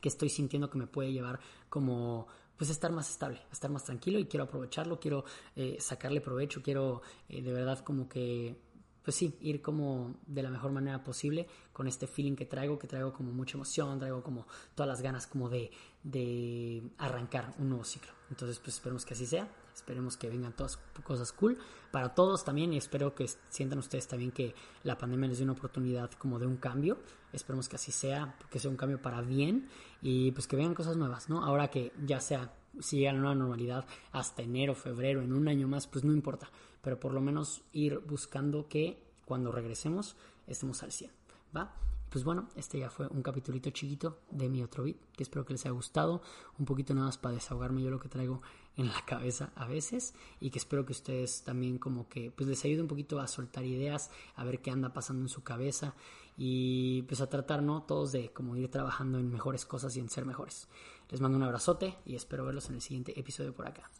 que 0.00 0.08
estoy 0.08 0.30
sintiendo 0.30 0.68
que 0.68 0.78
me 0.78 0.88
puede 0.88 1.12
llevar 1.12 1.38
como 1.68 2.26
pues 2.56 2.70
estar 2.70 2.90
más 2.90 3.08
estable, 3.08 3.40
estar 3.52 3.70
más 3.70 3.84
tranquilo 3.84 4.18
y 4.18 4.26
quiero 4.26 4.44
aprovecharlo, 4.44 4.98
quiero 4.98 5.24
eh, 5.54 5.76
sacarle 5.78 6.20
provecho, 6.20 6.60
quiero 6.60 7.02
eh, 7.28 7.40
de 7.40 7.52
verdad 7.52 7.78
como 7.80 8.08
que 8.08 8.71
pues 9.04 9.16
sí, 9.16 9.36
ir 9.40 9.60
como 9.60 10.14
de 10.26 10.42
la 10.42 10.50
mejor 10.50 10.72
manera 10.72 11.02
posible 11.02 11.46
con 11.72 11.88
este 11.88 12.06
feeling 12.06 12.36
que 12.36 12.46
traigo, 12.46 12.78
que 12.78 12.86
traigo 12.86 13.12
como 13.12 13.32
mucha 13.32 13.56
emoción, 13.56 13.98
traigo 13.98 14.22
como 14.22 14.46
todas 14.74 14.88
las 14.88 15.02
ganas 15.02 15.26
como 15.26 15.48
de, 15.48 15.70
de 16.02 16.82
arrancar 16.98 17.54
un 17.58 17.70
nuevo 17.70 17.84
ciclo. 17.84 18.12
Entonces, 18.30 18.58
pues 18.58 18.76
esperemos 18.76 19.04
que 19.04 19.14
así 19.14 19.26
sea, 19.26 19.48
esperemos 19.74 20.16
que 20.16 20.28
vengan 20.28 20.54
todas 20.54 20.78
cosas 21.04 21.32
cool 21.32 21.58
para 21.90 22.14
todos 22.14 22.44
también 22.44 22.72
y 22.72 22.78
espero 22.78 23.14
que 23.14 23.26
sientan 23.48 23.78
ustedes 23.78 24.06
también 24.08 24.30
que 24.30 24.54
la 24.84 24.96
pandemia 24.96 25.28
les 25.28 25.38
dé 25.38 25.44
una 25.44 25.52
oportunidad 25.52 26.10
como 26.12 26.38
de 26.38 26.46
un 26.46 26.56
cambio. 26.56 26.98
Esperemos 27.32 27.68
que 27.68 27.76
así 27.76 27.92
sea, 27.92 28.36
que 28.50 28.58
sea 28.58 28.70
un 28.70 28.76
cambio 28.76 29.00
para 29.02 29.20
bien 29.20 29.68
y 30.00 30.32
pues 30.32 30.46
que 30.46 30.56
vengan 30.56 30.74
cosas 30.74 30.96
nuevas, 30.96 31.28
¿no? 31.28 31.44
Ahora 31.44 31.68
que 31.68 31.92
ya 32.04 32.20
sea 32.20 32.54
si 32.80 32.98
llega 32.98 33.12
la 33.12 33.18
nueva 33.18 33.34
normalidad 33.34 33.84
hasta 34.12 34.42
enero, 34.42 34.74
febrero, 34.74 35.20
en 35.20 35.32
un 35.32 35.48
año 35.48 35.68
más, 35.68 35.86
pues 35.86 36.04
no 36.04 36.12
importa 36.12 36.48
pero 36.82 37.00
por 37.00 37.14
lo 37.14 37.20
menos 37.20 37.62
ir 37.72 37.98
buscando 38.00 38.68
que 38.68 39.02
cuando 39.24 39.50
regresemos 39.50 40.16
estemos 40.46 40.82
al 40.82 40.92
100, 40.92 41.10
¿va? 41.56 41.74
Pues 42.10 42.24
bueno, 42.24 42.50
este 42.56 42.78
ya 42.78 42.90
fue 42.90 43.06
un 43.06 43.22
capitulito 43.22 43.70
chiquito 43.70 44.18
de 44.30 44.50
mi 44.50 44.62
otro 44.62 44.84
beat, 44.84 44.98
que 45.16 45.22
espero 45.22 45.46
que 45.46 45.54
les 45.54 45.64
haya 45.64 45.72
gustado, 45.72 46.20
un 46.58 46.66
poquito 46.66 46.92
nada 46.92 47.06
más 47.06 47.16
para 47.16 47.36
desahogarme 47.36 47.82
yo 47.82 47.90
lo 47.90 48.00
que 48.00 48.10
traigo 48.10 48.42
en 48.76 48.88
la 48.88 49.02
cabeza 49.06 49.50
a 49.54 49.66
veces 49.66 50.12
y 50.38 50.50
que 50.50 50.58
espero 50.58 50.84
que 50.84 50.92
ustedes 50.92 51.42
también 51.42 51.78
como 51.78 52.10
que 52.10 52.30
pues 52.30 52.46
les 52.46 52.62
ayude 52.66 52.82
un 52.82 52.88
poquito 52.88 53.18
a 53.18 53.26
soltar 53.26 53.64
ideas, 53.64 54.10
a 54.36 54.44
ver 54.44 54.60
qué 54.60 54.70
anda 54.70 54.92
pasando 54.92 55.22
en 55.22 55.30
su 55.30 55.42
cabeza 55.42 55.94
y 56.36 57.00
pues 57.02 57.22
a 57.22 57.30
tratar, 57.30 57.62
¿no? 57.62 57.82
Todos 57.84 58.12
de 58.12 58.30
como 58.30 58.56
ir 58.56 58.70
trabajando 58.70 59.18
en 59.18 59.30
mejores 59.30 59.64
cosas 59.64 59.96
y 59.96 60.00
en 60.00 60.10
ser 60.10 60.26
mejores. 60.26 60.68
Les 61.08 61.20
mando 61.22 61.38
un 61.38 61.44
abrazote 61.44 61.96
y 62.04 62.14
espero 62.14 62.44
verlos 62.44 62.68
en 62.68 62.74
el 62.74 62.82
siguiente 62.82 63.18
episodio 63.18 63.54
por 63.54 63.66
acá. 63.66 63.90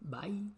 Bye. 0.00 0.52